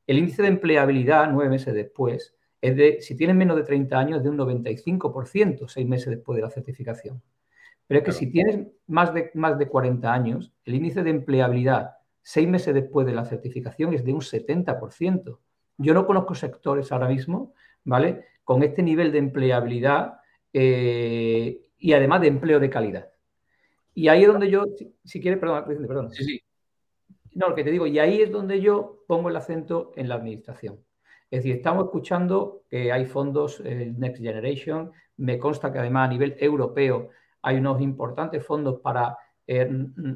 El 0.06 0.16
índice 0.16 0.40
de 0.40 0.48
empleabilidad, 0.48 1.30
nueve 1.30 1.50
meses 1.50 1.74
después, 1.74 2.35
es 2.60 2.76
de, 2.76 3.00
si 3.00 3.16
tienes 3.16 3.36
menos 3.36 3.56
de 3.56 3.64
30 3.64 3.98
años, 3.98 4.22
de 4.22 4.30
un 4.30 4.38
95%, 4.38 5.68
seis 5.68 5.86
meses 5.86 6.08
después 6.08 6.36
de 6.36 6.42
la 6.42 6.50
certificación. 6.50 7.22
Pero 7.86 8.00
es 8.00 8.04
que 8.04 8.12
si 8.12 8.30
tienes 8.30 8.66
más 8.86 9.14
de, 9.14 9.30
más 9.34 9.58
de 9.58 9.68
40 9.68 10.12
años, 10.12 10.52
el 10.64 10.74
índice 10.74 11.02
de 11.02 11.10
empleabilidad 11.10 11.96
seis 12.28 12.48
meses 12.48 12.74
después 12.74 13.06
de 13.06 13.12
la 13.12 13.24
certificación 13.24 13.94
es 13.94 14.04
de 14.04 14.12
un 14.12 14.20
70%. 14.20 15.38
Yo 15.78 15.94
no 15.94 16.06
conozco 16.06 16.34
sectores 16.34 16.90
ahora 16.90 17.06
mismo, 17.06 17.54
¿vale? 17.84 18.24
Con 18.42 18.64
este 18.64 18.82
nivel 18.82 19.12
de 19.12 19.18
empleabilidad 19.18 20.14
eh, 20.52 21.70
y 21.78 21.92
además 21.92 22.20
de 22.22 22.26
empleo 22.26 22.58
de 22.58 22.68
calidad. 22.68 23.10
Y 23.94 24.08
ahí 24.08 24.22
es 24.22 24.28
donde 24.28 24.50
yo, 24.50 24.64
si, 25.04 25.20
quieres, 25.20 25.38
perdón, 25.38 25.64
perdón. 25.86 26.10
Sí, 26.10 26.24
sí. 26.24 26.42
No, 27.34 27.50
lo 27.50 27.54
que 27.54 27.62
te 27.62 27.70
digo, 27.70 27.86
y 27.86 28.00
ahí 28.00 28.20
es 28.20 28.32
donde 28.32 28.60
yo 28.60 29.04
pongo 29.06 29.28
el 29.28 29.36
acento 29.36 29.92
en 29.94 30.08
la 30.08 30.16
administración. 30.16 30.80
Es 31.30 31.40
decir, 31.40 31.56
estamos 31.56 31.86
escuchando 31.86 32.62
que 32.70 32.92
hay 32.92 33.04
fondos 33.04 33.60
eh, 33.64 33.92
Next 33.96 34.22
Generation. 34.22 34.92
Me 35.16 35.38
consta 35.38 35.72
que 35.72 35.78
además 35.80 36.08
a 36.08 36.12
nivel 36.12 36.36
europeo 36.38 37.10
hay 37.42 37.56
unos 37.56 37.80
importantes 37.80 38.44
fondos 38.44 38.80
para 38.80 39.16
eh, 39.46 39.68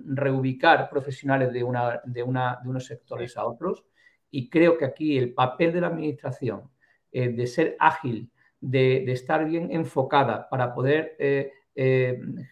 reubicar 0.06 0.88
profesionales 0.88 1.52
de, 1.52 1.64
unos 1.64 2.86
sectores 2.86 3.36
a 3.36 3.44
otros. 3.44 3.84
Y 4.30 4.48
creo 4.48 4.78
que 4.78 4.84
aquí 4.84 5.18
el 5.18 5.34
papel 5.34 5.72
de 5.72 5.80
la 5.80 5.88
administración, 5.88 6.70
eh, 7.10 7.30
de 7.30 7.46
ser 7.48 7.76
ágil, 7.80 8.30
de, 8.60 9.10
estar 9.10 9.44
bien 9.44 9.72
enfocada 9.72 10.48
para 10.48 10.72
poder 10.72 11.16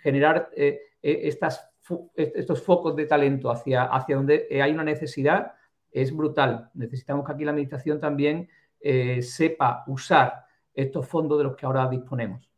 generar 0.03 0.51
estas, 1.03 1.71
estos 2.15 2.63
focos 2.63 2.97
de 2.97 3.07
talento 3.07 3.51
hacia 3.51 3.89
donde 4.09 4.49
hay 4.63 4.73
una 4.73 4.85
necesidad, 4.85 5.53
es 5.93 6.15
brutal. 6.15 6.71
Necesitamos 6.75 7.27
que 7.27 7.33
aquí 7.33 7.45
la 7.45 7.51
Administración 7.51 8.01
también 8.01 8.49
eh, 8.81 9.23
sepa 9.23 9.85
usar 9.87 10.45
estos 10.75 11.07
fondos 11.07 11.39
de 11.39 11.45
los 11.45 11.57
que 11.57 11.67
ahora 11.67 11.89
disponemos. 11.89 12.49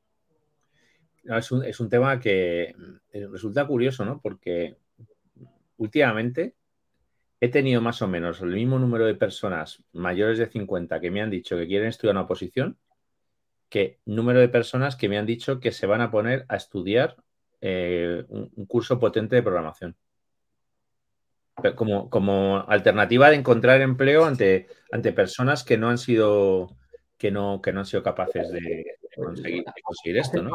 es, 1.24 1.80
un, 1.80 1.88
tema 1.88 2.20
que 2.20 2.74
eh, 3.12 3.26
resulta 3.30 3.66
curioso, 3.66 4.04
¿no? 4.04 4.20
Porque 4.20 4.76
últimamente 5.78 6.54
he 7.40 7.48
tenido 7.48 7.80
más 7.80 8.02
o 8.02 8.08
menos 8.08 8.40
el 8.42 8.50
mismo 8.50 8.78
número 8.78 9.06
de 9.06 9.14
personas 9.14 9.82
mayores 9.92 10.38
de 10.38 10.46
50 10.46 11.00
que 11.00 11.10
me 11.10 11.22
han 11.22 11.30
dicho 11.30 11.56
que 11.56 11.66
quieren 11.66 11.88
estudiar 11.88 12.14
una 12.14 12.24
oposición 12.24 12.76
que 13.70 14.00
número 14.04 14.40
de 14.40 14.48
personas 14.48 14.96
que 14.96 15.08
me 15.08 15.16
han 15.16 15.24
dicho 15.24 15.60
que 15.60 15.72
se 15.72 15.86
van 15.86 16.02
a 16.02 16.10
poner 16.10 16.44
a 16.48 16.56
estudiar 16.56 17.16
eh, 17.62 18.24
un 18.28 18.66
curso 18.66 18.98
potente 18.98 19.36
de 19.36 19.42
programación 19.42 19.96
como, 21.76 22.10
como 22.10 22.64
alternativa 22.68 23.30
de 23.30 23.36
encontrar 23.36 23.80
empleo 23.80 24.24
ante, 24.24 24.68
ante 24.92 25.12
personas 25.12 25.64
que 25.64 25.78
no 25.78 25.88
han 25.88 25.98
sido 25.98 26.76
que 27.20 27.30
no, 27.30 27.60
que 27.60 27.70
no 27.70 27.80
han 27.80 27.86
sido 27.86 28.02
capaces 28.02 28.50
de, 28.50 28.96
conseguir, 29.14 30.16
esto, 30.16 30.42
¿no? 30.42 30.52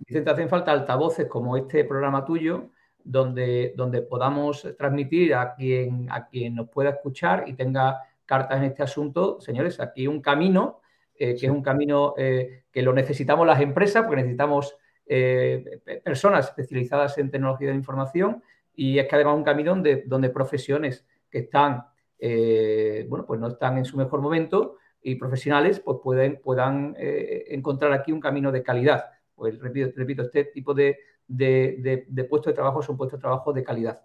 Vicente, 0.00 0.28
hacen 0.28 0.48
falta 0.48 0.72
altavoces 0.72 1.26
como 1.26 1.56
este 1.56 1.84
programa 1.84 2.24
tuyo, 2.24 2.70
donde, 3.04 3.74
donde 3.76 4.02
podamos 4.02 4.66
transmitir 4.76 5.34
a 5.34 5.54
quien, 5.54 6.08
a 6.10 6.26
quien 6.26 6.56
nos 6.56 6.68
pueda 6.68 6.90
escuchar 6.90 7.44
y 7.46 7.52
tenga 7.52 8.02
cartas 8.26 8.58
en 8.58 8.64
este 8.64 8.82
asunto. 8.82 9.40
Señores, 9.40 9.78
aquí 9.78 10.08
un 10.08 10.20
camino, 10.20 10.80
eh, 11.14 11.36
que 11.38 11.46
es 11.46 11.52
un 11.52 11.62
camino 11.62 12.14
eh, 12.18 12.64
que 12.72 12.82
lo 12.82 12.92
necesitamos 12.92 13.46
las 13.46 13.60
empresas, 13.60 14.02
porque 14.02 14.22
necesitamos 14.22 14.76
eh, 15.06 15.80
personas 16.02 16.48
especializadas 16.48 17.18
en 17.18 17.30
tecnología 17.30 17.68
de 17.68 17.76
información 17.76 18.42
y 18.74 18.98
es 18.98 19.06
que 19.06 19.14
además 19.16 19.36
un 19.36 19.44
camino 19.44 19.72
donde, 19.72 20.04
donde 20.06 20.30
profesiones 20.30 21.06
que 21.30 21.38
están, 21.40 21.84
eh, 22.18 23.06
bueno, 23.08 23.26
pues 23.26 23.40
no 23.40 23.48
están 23.48 23.78
en 23.78 23.84
su 23.84 23.96
mejor 23.96 24.20
momento 24.20 24.76
y 25.02 25.14
profesionales 25.14 25.80
pues 25.80 25.98
pueden, 26.02 26.40
puedan 26.40 26.94
eh, 26.98 27.44
encontrar 27.48 27.92
aquí 27.92 28.12
un 28.12 28.20
camino 28.20 28.52
de 28.52 28.62
calidad. 28.62 29.06
Pues 29.34 29.58
repito, 29.58 29.92
repito 29.96 30.22
este 30.22 30.44
tipo 30.44 30.74
de, 30.74 30.98
de, 31.26 32.04
de, 32.08 32.24
puestos 32.24 32.52
de 32.52 32.54
trabajo 32.54 32.82
son 32.82 32.96
puestos 32.96 33.18
de 33.18 33.22
trabajo 33.22 33.52
de 33.52 33.64
calidad. 33.64 34.02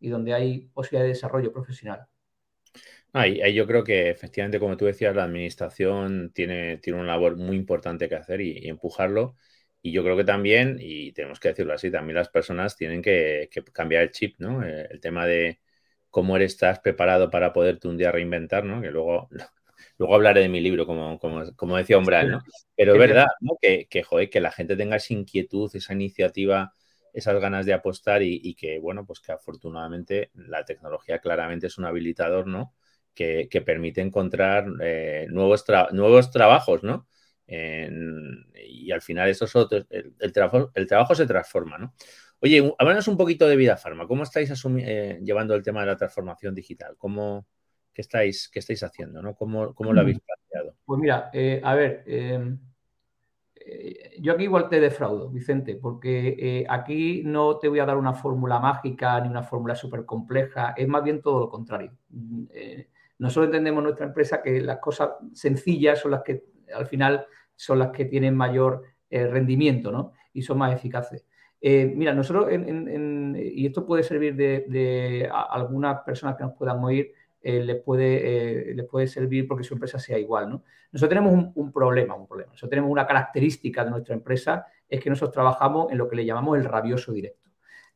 y 0.00 0.08
donde 0.08 0.32
hay 0.32 0.60
posibilidad 0.72 1.04
de 1.04 1.10
desarrollo 1.10 1.52
profesional. 1.52 2.06
Ahí, 3.12 3.40
yo 3.54 3.66
creo 3.66 3.82
que 3.82 4.08
efectivamente, 4.08 4.60
como 4.60 4.76
tú 4.76 4.84
decías, 4.84 5.14
la 5.16 5.24
administración 5.24 6.30
tiene, 6.32 6.78
tiene 6.78 7.00
una 7.00 7.08
labor 7.08 7.36
muy 7.36 7.56
importante 7.56 8.08
que 8.08 8.14
hacer 8.14 8.40
y, 8.40 8.68
empujarlo. 8.68 9.34
Y 9.82 9.92
yo 9.92 10.02
creo 10.02 10.16
que 10.16 10.24
también, 10.24 10.76
y 10.80 11.12
tenemos 11.12 11.40
que 11.40 11.48
decirlo 11.48 11.72
así, 11.72 11.90
también 11.90 12.16
las 12.16 12.28
personas 12.28 12.76
tienen 12.76 13.00
que, 13.00 13.48
cambiar 13.72 14.02
el 14.02 14.10
chip, 14.10 14.36
¿no? 14.38 14.62
Eh, 14.62 14.88
el, 14.90 15.00
tema 15.00 15.26
de 15.26 15.60
cómo 16.10 16.36
eres, 16.36 16.52
estás 16.52 16.80
preparado 16.80 17.30
para 17.30 17.52
poderte 17.52 17.88
un 17.88 17.96
día 17.96 18.12
reinventar, 18.12 18.64
¿no? 18.64 18.82
Que 18.82 18.90
luego, 18.90 19.28
luego 19.98 20.14
hablaré 20.14 20.42
de 20.42 20.48
mi 20.48 20.60
libro, 20.60 20.86
como, 20.86 21.18
como, 21.18 21.76
decía 21.76 21.98
Umbral, 21.98 22.30
¿no? 22.30 22.42
Pero 22.76 22.92
es 22.92 22.98
verdad, 22.98 23.26
¿no? 23.40 23.56
Que, 23.60 23.86
que, 23.88 24.02
joder, 24.02 24.28
que 24.28 24.40
la 24.40 24.52
gente 24.52 24.76
tenga 24.76 24.96
esa 24.96 25.14
inquietud, 25.14 25.70
esa 25.74 25.94
iniciativa, 25.94 26.74
esas 27.12 27.40
ganas 27.40 27.66
de 27.66 27.72
apostar 27.72 28.22
y, 28.22 28.54
que, 28.54 28.78
bueno, 28.78 29.06
pues 29.06 29.20
que 29.20 29.32
afortunadamente 29.32 30.30
la 30.34 30.64
tecnología 30.64 31.18
claramente 31.18 31.66
es 31.66 31.78
un 31.78 31.84
habilitador, 31.86 32.46
¿no? 32.46 32.74
Que, 33.14 33.48
permite 33.64 34.00
encontrar 34.00 34.66
eh, 34.82 35.26
nuevos, 35.30 35.64
nuevos 35.92 36.30
trabajos, 36.30 36.82
¿no? 36.82 37.06
Y 37.50 38.92
al 38.92 39.02
final 39.02 39.28
esos 39.28 39.54
otros, 39.56 39.86
el, 39.90 40.32
trabajo, 40.32 40.70
el 40.74 40.86
trabajo 40.86 41.14
se 41.14 41.26
transforma, 41.26 41.78
¿no? 41.78 41.94
Oye, 42.42 42.74
háblanos 42.78 43.06
un 43.08 43.18
poquito 43.18 43.46
de 43.46 43.56
Vida 43.56 43.76
Farma. 43.76 44.06
¿Cómo 44.06 44.22
estáis 44.22 44.50
eh, 44.78 45.20
llevando 45.22 45.54
el 45.54 45.62
tema 45.62 45.80
de 45.80 45.88
la 45.88 45.96
transformación 45.96 46.54
digital? 46.54 46.96
¿Cómo, 46.96 47.46
qué, 47.92 48.00
estáis, 48.00 48.48
qué 48.48 48.60
estáis 48.60 48.82
haciendo? 48.82 49.20
¿no? 49.20 49.34
¿Cómo, 49.34 49.74
cómo 49.74 49.92
lo 49.92 50.00
habéis 50.00 50.16
mm. 50.16 50.20
planteado? 50.20 50.76
Pues 50.86 51.00
mira, 51.00 51.28
eh, 51.34 51.60
a 51.62 51.74
ver, 51.74 52.02
em, 52.06 52.58
eh, 53.56 54.16
yo 54.20 54.32
aquí 54.32 54.44
igual 54.44 54.70
te 54.70 54.80
defraudo, 54.80 55.28
Vicente, 55.28 55.74
porque 55.74 56.64
aquí 56.66 57.22
no 57.26 57.58
te 57.58 57.68
voy 57.68 57.80
a 57.80 57.86
dar 57.86 57.98
una 57.98 58.14
fórmula 58.14 58.58
mágica 58.58 59.20
ni 59.20 59.28
una 59.28 59.42
fórmula 59.42 59.74
súper 59.74 60.06
compleja, 60.06 60.72
es 60.78 60.88
más 60.88 61.04
bien 61.04 61.20
todo 61.20 61.40
lo 61.40 61.50
contrario. 61.50 61.92
Mm, 62.08 62.46
nosotros 63.18 63.46
entendemos 63.46 63.82
nuestra 63.82 64.06
empresa 64.06 64.40
que 64.40 64.62
las 64.62 64.78
cosas 64.78 65.10
sencillas 65.34 65.98
son 65.98 66.12
las 66.12 66.22
que 66.22 66.42
al 66.74 66.86
final 66.86 67.26
son 67.60 67.78
las 67.78 67.90
que 67.90 68.04
tienen 68.04 68.34
mayor 68.34 68.82
rendimiento 69.10 69.90
¿no? 69.90 70.12
y 70.32 70.42
son 70.42 70.58
más 70.58 70.72
eficaces. 70.72 71.26
mira, 71.60 72.14
nosotros, 72.14 72.48
y 72.52 73.66
esto 73.66 73.84
puede 73.84 74.02
servir 74.02 74.36
de, 74.36 75.28
algunas 75.32 76.00
personas 76.02 76.36
que 76.36 76.44
nos 76.44 76.54
puedan 76.54 76.82
oír, 76.82 77.12
eh, 77.42 77.62
les, 77.64 77.82
puede, 77.82 78.72
eh, 78.72 78.82
puede 78.84 79.06
servir 79.06 79.48
porque 79.48 79.64
su 79.64 79.72
empresa 79.72 79.98
sea 79.98 80.18
igual. 80.18 80.50
¿no? 80.50 80.62
Nosotros 80.92 81.08
tenemos 81.08 81.52
un, 81.54 81.72
problema, 81.72 82.14
un 82.14 82.26
problema. 82.26 82.52
Nosotros 82.52 82.70
tenemos 82.70 82.90
una 82.90 83.06
característica 83.06 83.84
de 83.84 83.90
nuestra 83.90 84.14
empresa, 84.14 84.66
es 84.88 85.00
que 85.00 85.08
nosotros 85.08 85.32
trabajamos 85.32 85.90
en 85.90 85.98
lo 85.98 86.08
que 86.08 86.16
le 86.16 86.26
llamamos 86.26 86.58
el 86.58 86.64
rabioso 86.64 87.12
directo. 87.12 87.48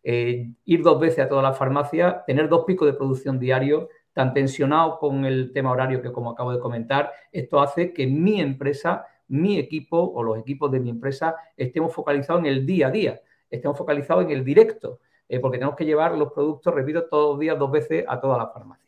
Eh, 0.02 0.50
ir 0.64 0.82
dos 0.82 0.98
veces 0.98 1.24
a 1.24 1.28
toda 1.28 1.42
la 1.42 1.52
farmacia, 1.52 2.24
tener 2.26 2.48
dos 2.48 2.64
picos 2.64 2.86
de 2.86 2.94
producción 2.94 3.38
diario, 3.38 3.88
tan 4.12 4.32
tensionado 4.32 4.98
con 4.98 5.24
el 5.24 5.52
tema 5.52 5.72
horario 5.72 6.00
que 6.00 6.12
como 6.12 6.30
acabo 6.30 6.52
de 6.52 6.60
comentar, 6.60 7.12
esto 7.32 7.60
hace 7.60 7.92
que 7.92 8.06
mi 8.06 8.40
empresa, 8.40 9.06
mi 9.28 9.58
equipo 9.58 9.98
o 9.98 10.22
los 10.22 10.38
equipos 10.38 10.70
de 10.70 10.80
mi 10.80 10.90
empresa 10.90 11.34
estemos 11.56 11.92
focalizados 11.92 12.40
en 12.40 12.46
el 12.46 12.66
día 12.66 12.88
a 12.88 12.90
día, 12.90 13.20
estemos 13.50 13.76
focalizados 13.76 14.24
en 14.24 14.30
el 14.30 14.44
directo, 14.44 15.00
porque 15.40 15.58
tenemos 15.58 15.76
que 15.76 15.84
llevar 15.84 16.16
los 16.16 16.32
productos, 16.32 16.72
repito, 16.72 17.06
todos 17.06 17.32
los 17.32 17.40
días 17.40 17.58
dos 17.58 17.70
veces 17.70 18.04
a 18.06 18.20
toda 18.20 18.38
la 18.38 18.48
farmacia. 18.48 18.84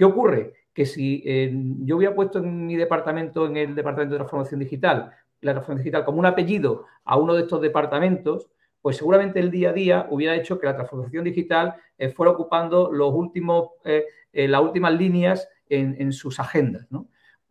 ¿Qué 0.00 0.06
ocurre? 0.06 0.54
Que 0.72 0.86
si 0.86 1.22
eh, 1.26 1.52
yo 1.80 1.98
hubiera 1.98 2.14
puesto 2.14 2.38
en 2.38 2.66
mi 2.66 2.74
departamento, 2.74 3.44
en 3.44 3.58
el 3.58 3.74
departamento 3.74 4.14
de 4.14 4.20
transformación 4.20 4.60
digital, 4.60 5.12
la 5.42 5.52
transformación 5.52 5.84
digital 5.84 6.04
como 6.06 6.20
un 6.20 6.24
apellido 6.24 6.86
a 7.04 7.18
uno 7.18 7.34
de 7.34 7.42
estos 7.42 7.60
departamentos, 7.60 8.48
pues 8.80 8.96
seguramente 8.96 9.40
el 9.40 9.50
día 9.50 9.68
a 9.68 9.72
día 9.74 10.06
hubiera 10.08 10.34
hecho 10.34 10.58
que 10.58 10.64
la 10.64 10.74
transformación 10.74 11.24
digital 11.24 11.74
eh, 11.98 12.08
fuera 12.08 12.32
ocupando 12.32 12.90
los 12.90 13.12
últimos, 13.12 13.72
eh, 13.84 14.06
las 14.32 14.62
últimas 14.62 14.94
líneas 14.94 15.50
en, 15.68 16.12
sus 16.14 16.40
agendas. 16.40 16.86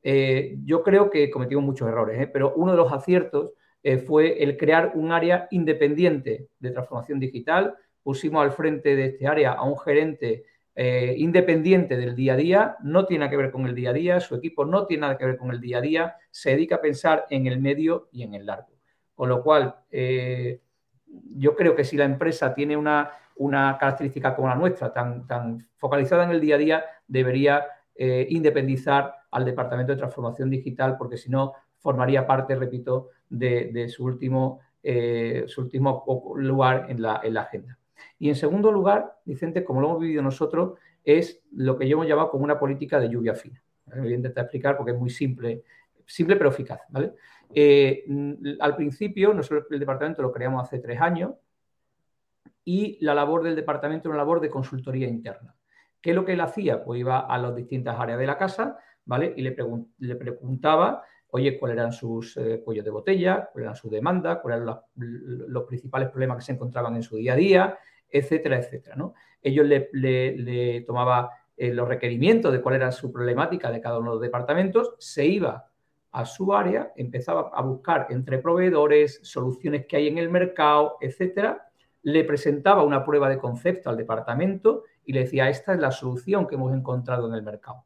Yo 0.02 0.84
creo 0.84 1.10
que 1.10 1.30
cometimos 1.30 1.64
muchos 1.64 1.88
errores, 1.88 2.28
pero 2.32 2.54
uno 2.56 2.72
de 2.72 2.78
los 2.78 2.92
aciertos 2.92 3.52
fue 4.06 4.42
el 4.44 4.58
crear 4.58 4.94
un 4.96 5.12
área 5.12 5.48
independiente 5.52 6.48
de 6.60 6.72
transformación 6.72 7.20
digital. 7.20 7.76
Pusimos 8.02 8.42
al 8.42 8.52
frente 8.52 8.96
de 8.96 9.06
este 9.06 9.28
área 9.28 9.54
a 9.54 9.64
un 9.64 9.78
gerente 9.78 10.46
eh, 10.82 11.16
independiente 11.18 11.98
del 11.98 12.16
día 12.16 12.36
a 12.36 12.38
día, 12.38 12.78
no 12.82 13.06
tiene 13.06 13.30
que 13.30 13.36
ver 13.36 13.52
con 13.52 13.66
el 13.66 13.76
día 13.76 13.90
a 13.90 13.94
día, 13.94 14.22
su 14.22 14.36
equipo 14.36 14.64
no 14.64 14.86
tiene 14.86 15.02
nada 15.02 15.18
que 15.18 15.26
ver 15.26 15.36
con 15.36 15.52
el 15.52 15.60
día 15.60 15.80
a 15.80 15.82
día, 15.82 16.16
se 16.32 16.52
dedica 16.52 16.76
a 16.76 16.82
pensar 16.82 17.26
en 17.30 17.48
el 17.48 17.60
medio 17.60 18.08
y 18.14 18.24
en 18.24 18.34
el 18.34 18.46
largo. 18.46 18.80
Con 19.14 19.28
lo 19.28 19.44
cual, 19.44 19.76
eh, 19.92 20.62
yo 21.36 21.58
creo 21.58 21.76
que 21.76 21.84
si 21.84 21.98
la 21.98 22.06
empresa 22.06 22.54
tiene 22.54 22.78
una, 22.78 23.12
una 23.36 23.78
característica 23.78 24.34
como 24.34 24.48
la 24.48 24.56
nuestra, 24.56 24.94
tan, 24.94 25.68
focalizada 25.76 26.24
en 26.24 26.32
el 26.32 26.40
día 26.40 26.56
a 26.56 26.60
día, 26.60 26.86
debería 27.06 27.66
eh, 27.94 28.28
independizar 28.30 29.16
al 29.32 29.46
Departamento 29.46 29.92
de 29.92 29.98
Transformación 29.98 30.50
Digital, 30.50 30.98
porque 30.98 31.18
si 31.18 31.30
no, 31.30 31.54
formaría 31.78 32.26
parte, 32.26 32.56
repito, 32.56 33.10
de, 33.30 33.88
su, 33.89 34.04
último, 34.06 34.60
su 34.82 35.62
último 35.62 36.04
lugar 36.36 36.88
en 36.89 37.02
la, 37.02 37.22
en 37.24 37.34
la 37.34 37.42
agenda. 37.42 37.78
Y 38.18 38.30
en 38.30 38.36
segundo 38.36 38.72
lugar, 38.72 39.20
Vicente, 39.26 39.63
como 39.63 39.82
lo 39.82 39.88
hemos 39.88 40.02
vivido 40.02 40.22
nosotros, 40.22 40.78
es 41.04 41.42
lo 41.54 41.78
que 41.78 41.88
yo 41.88 41.96
hemos 41.96 42.08
llamado 42.08 42.30
como 42.30 42.44
una 42.44 42.60
política 42.60 43.00
de 43.00 43.10
lluvia 43.10 43.34
fina. 43.36 43.62
voy 43.86 44.13
a 44.13 44.15
intentar 44.15 44.44
explicar 44.46 44.78
porque 44.78 44.92
es 44.92 44.98
muy 44.98 45.10
simple, 45.10 45.63
simple 46.06 46.36
pero 46.36 46.50
eficaz. 46.50 46.82
Eh, 47.54 48.06
al 48.60 48.76
principio, 48.76 49.34
nosotros 49.34 49.65
el 49.72 49.80
departamento 49.80 50.22
lo 50.22 50.32
creamos 50.32 50.63
hace 50.63 50.80
tres 50.80 51.00
años 51.00 51.34
y 52.63 53.04
la 53.04 53.15
labor 53.15 53.44
del 53.44 53.56
departamento 53.56 54.10
era 54.10 54.15
una 54.15 54.24
labor 54.24 54.42
de 54.42 54.50
consultoría 54.50 55.08
interna. 55.08 55.56
¿Qué 56.02 56.12
es 56.12 56.15
lo 56.15 56.24
que 56.26 56.34
él 56.34 56.42
hacía? 56.42 56.84
Pues 56.84 57.00
iba 57.00 57.20
a 57.20 57.38
las 57.38 57.56
distintas 57.56 58.00
áreas 58.00 58.20
de 58.20 58.28
la 58.28 58.38
casa 58.38 58.78
y 59.36 59.41
le, 59.41 60.15
preguntaba 60.15 61.04
oye, 61.32 61.60
cuáles 61.60 61.78
eran 61.78 61.91
sus 61.91 62.38
eh, 62.38 62.62
cuellos 62.63 62.86
de 62.86 62.91
botella, 62.91 63.50
cuáles 63.52 63.65
eran 63.65 63.76
sus 63.76 63.91
demandas, 63.91 64.39
cuáles 64.41 64.62
eran 64.62 64.78
los, 64.95 65.63
principales 65.65 66.10
problemas 66.10 66.38
que 66.38 66.43
se 66.43 66.52
encontraban 66.54 66.95
en 66.95 67.04
su 67.04 67.17
día 67.17 67.34
a 67.34 67.36
día, 67.36 67.80
etcétera, 68.10 68.58
etcétera. 68.58 68.95
¿no? 68.95 69.13
Ellos 69.41 69.65
le, 69.67 69.89
le, 69.93 70.82
tomaba 70.82 71.30
eh, 71.56 71.74
los 71.74 71.88
requerimientos 71.88 72.52
de 72.52 72.62
cuál 72.62 72.76
era 72.76 72.91
su 72.91 73.12
problemática 73.12 73.72
de 73.72 73.82
cada 73.82 74.00
uno 74.00 74.12
de 74.12 74.15
los 74.15 74.22
departamentos, 74.22 74.95
se 74.98 75.26
iba 75.26 75.69
a 76.12 76.26
su 76.26 76.54
área, 76.54 76.91
empezaba 76.95 77.52
a 77.54 77.62
buscar 77.62 78.08
entre 78.10 78.39
proveedores, 78.39 79.19
soluciones 79.24 79.86
que 79.86 79.98
hay 79.98 80.08
en 80.08 80.17
el 80.17 80.30
mercado, 80.30 80.98
etcétera, 81.02 81.69
le 82.02 82.24
presentaba 82.24 82.84
una 82.84 83.06
prueba 83.06 83.30
de 83.30 83.38
concepto 83.38 83.89
al 83.89 83.98
departamento 83.98 84.84
y 85.06 85.13
le 85.13 85.22
decía, 85.22 85.50
esta 85.50 85.74
es 85.74 85.80
la 85.80 85.91
solución 85.91 86.48
que 86.48 86.56
hemos 86.56 86.74
encontrado 86.74 87.28
en 87.28 87.36
el 87.36 87.43
mercado. 87.43 87.86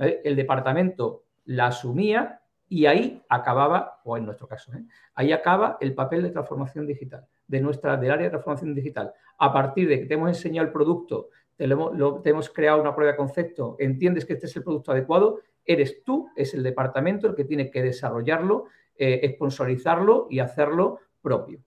El 0.00 0.36
departamento 0.36 1.24
la 1.44 1.66
asumía 1.66 2.40
y 2.68 2.86
ahí 2.86 3.22
acababa, 3.28 4.00
o 4.04 4.16
en 4.16 4.24
nuestro 4.24 4.46
caso, 4.46 4.72
¿eh? 4.72 4.84
ahí 5.14 5.32
acaba 5.32 5.76
el 5.80 5.94
papel 5.94 6.22
de 6.22 6.30
transformación 6.30 6.86
digital 6.86 7.26
de 7.50 7.60
nuestra, 7.60 7.96
del 7.96 8.12
área 8.12 8.24
de 8.24 8.30
transformación 8.30 8.74
digital. 8.74 9.12
A 9.38 9.52
partir 9.52 9.88
de 9.88 9.98
que 9.98 10.06
te 10.06 10.14
hemos 10.14 10.28
enseñado 10.28 10.68
el 10.68 10.72
producto, 10.72 11.30
te, 11.56 11.64
hemos, 11.64 12.48
creado 12.48 12.80
una 12.80 12.94
prueba 12.94 13.12
de 13.12 13.18
concepto, 13.18 13.74
entiendes 13.80 14.24
que 14.24 14.34
este 14.34 14.46
es 14.46 14.56
el 14.56 14.62
producto 14.62 14.92
adecuado, 14.92 15.40
eres 15.64 16.04
tú, 16.04 16.28
es 16.36 16.54
el 16.54 16.62
departamento 16.62 17.26
el 17.26 17.34
que 17.34 17.44
tiene 17.44 17.70
que 17.70 17.82
desarrollarlo, 17.82 18.66
eh, 18.96 19.32
sponsorizarlo 19.34 20.28
y 20.30 20.38
hacerlo 20.38 21.00
propio. 21.20 21.58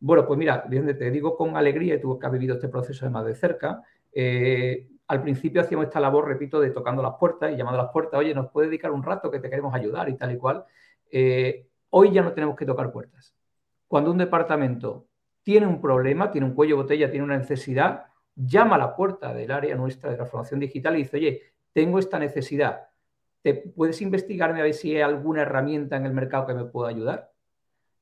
Bueno, 0.00 0.26
pues 0.26 0.38
mira, 0.38 0.66
te 0.68 1.10
digo 1.10 1.36
con 1.36 1.56
alegría, 1.56 1.94
y 1.94 2.00
tú 2.00 2.18
que 2.18 2.26
has 2.26 2.32
vivido 2.32 2.56
este 2.56 2.68
proceso 2.68 3.06
de 3.06 3.10
más 3.10 3.24
de 3.24 3.34
cerca, 3.36 3.82
eh, 4.12 4.88
al 5.08 5.22
principio 5.22 5.60
hacíamos 5.60 5.86
esta 5.86 6.00
labor, 6.00 6.26
repito, 6.26 6.60
de 6.60 6.70
tocando 6.70 7.02
las 7.02 7.14
puertas 7.18 7.52
y 7.52 7.56
llamando 7.56 7.80
a 7.80 7.84
las 7.84 7.92
puertas, 7.92 8.18
oye, 8.18 8.34
¿nos 8.34 8.50
puede 8.50 8.68
dedicar 8.68 8.90
un 8.90 9.02
rato 9.02 9.30
que 9.30 9.40
te 9.40 9.48
queremos 9.48 9.74
ayudar 9.74 10.08
y 10.08 10.16
tal 10.16 10.32
y 10.32 10.38
cual? 10.38 10.64
Eh, 11.10 11.68
hoy 11.90 12.12
ya 12.12 12.22
no 12.22 12.32
tenemos 12.32 12.56
que 12.56 12.66
tocar 12.66 12.90
puertas 12.90 13.36
cuando 13.88 14.10
un 14.10 14.18
departamento 14.18 15.08
tiene 15.42 15.66
un 15.66 15.80
problema, 15.80 16.30
tiene 16.30 16.46
un 16.46 16.54
cuello 16.54 16.76
botella, 16.76 17.10
tiene 17.10 17.24
una 17.24 17.38
necesidad, 17.38 18.06
llama 18.34 18.76
a 18.76 18.78
la 18.78 18.96
puerta 18.96 19.32
del 19.32 19.50
área 19.50 19.76
nuestra 19.76 20.10
de 20.10 20.16
transformación 20.16 20.60
digital 20.60 20.96
y 20.96 20.98
dice, 20.98 21.16
oye, 21.16 21.42
tengo 21.72 21.98
esta 21.98 22.18
necesidad, 22.18 22.88
¿te 23.42 23.54
puedes 23.54 24.02
investigarme 24.02 24.60
a 24.60 24.64
ver 24.64 24.74
si 24.74 24.94
hay 24.94 25.02
alguna 25.02 25.42
herramienta 25.42 25.96
en 25.96 26.06
el 26.06 26.12
mercado 26.12 26.46
que 26.46 26.54
me 26.54 26.64
pueda 26.64 26.90
ayudar? 26.90 27.30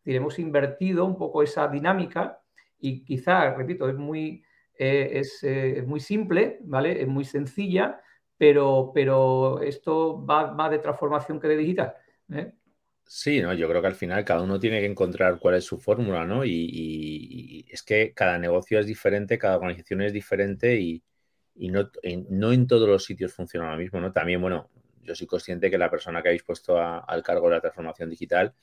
hemos 0.06 0.38
invertido 0.38 1.06
un 1.06 1.16
poco 1.16 1.42
esa 1.42 1.66
dinámica 1.66 2.38
y 2.78 3.04
quizá, 3.04 3.54
repito, 3.54 3.88
es 3.88 3.96
muy, 3.96 4.44
eh, 4.78 5.22
eh, 5.42 5.74
es, 5.78 5.86
muy 5.86 6.00
simple, 6.00 6.58
¿vale? 6.62 7.00
Es 7.00 7.08
muy 7.08 7.24
sencilla, 7.24 8.00
pero, 8.36 8.90
pero 8.94 9.60
esto 9.62 10.24
va 10.24 10.52
más 10.52 10.70
de 10.70 10.78
transformación 10.78 11.40
que 11.40 11.48
de 11.48 11.56
digital. 11.56 11.94
¿eh? 12.32 12.52
Sí, 13.06 13.40
no, 13.40 13.52
yo 13.54 13.68
creo 13.68 13.80
que 13.80 13.86
al 13.88 13.94
final 13.94 14.24
cada 14.24 14.42
uno 14.42 14.58
tiene 14.58 14.80
que 14.80 14.86
encontrar 14.86 15.38
cuál 15.38 15.56
es 15.56 15.64
su 15.64 15.78
fórmula, 15.78 16.24
¿no? 16.24 16.44
Y, 16.44 17.66
es 17.68 17.82
que 17.82 18.12
cada 18.14 18.38
negocio 18.38 18.78
es 18.80 18.86
diferente, 18.86 19.38
cada 19.38 19.56
organización 19.56 20.02
es 20.02 20.12
diferente 20.12 20.80
y, 20.80 21.02
no, 21.56 21.90
en, 22.02 22.66
todos 22.66 22.88
los 22.88 23.04
sitios 23.04 23.32
funciona 23.32 23.70
lo 23.70 23.76
mismo, 23.76 24.00
¿no? 24.00 24.12
También, 24.12 24.40
bueno, 24.40 24.70
yo 25.02 25.14
soy 25.14 25.26
consciente 25.26 25.70
que 25.70 25.78
la 25.78 25.90
persona 25.90 26.22
que 26.22 26.28
habéis 26.28 26.42
puesto 26.44 26.78
al 26.80 27.22
cargo 27.22 27.48
de 27.48 27.56
la 27.56 27.60
transformación 27.60 28.10
digital 28.10 28.54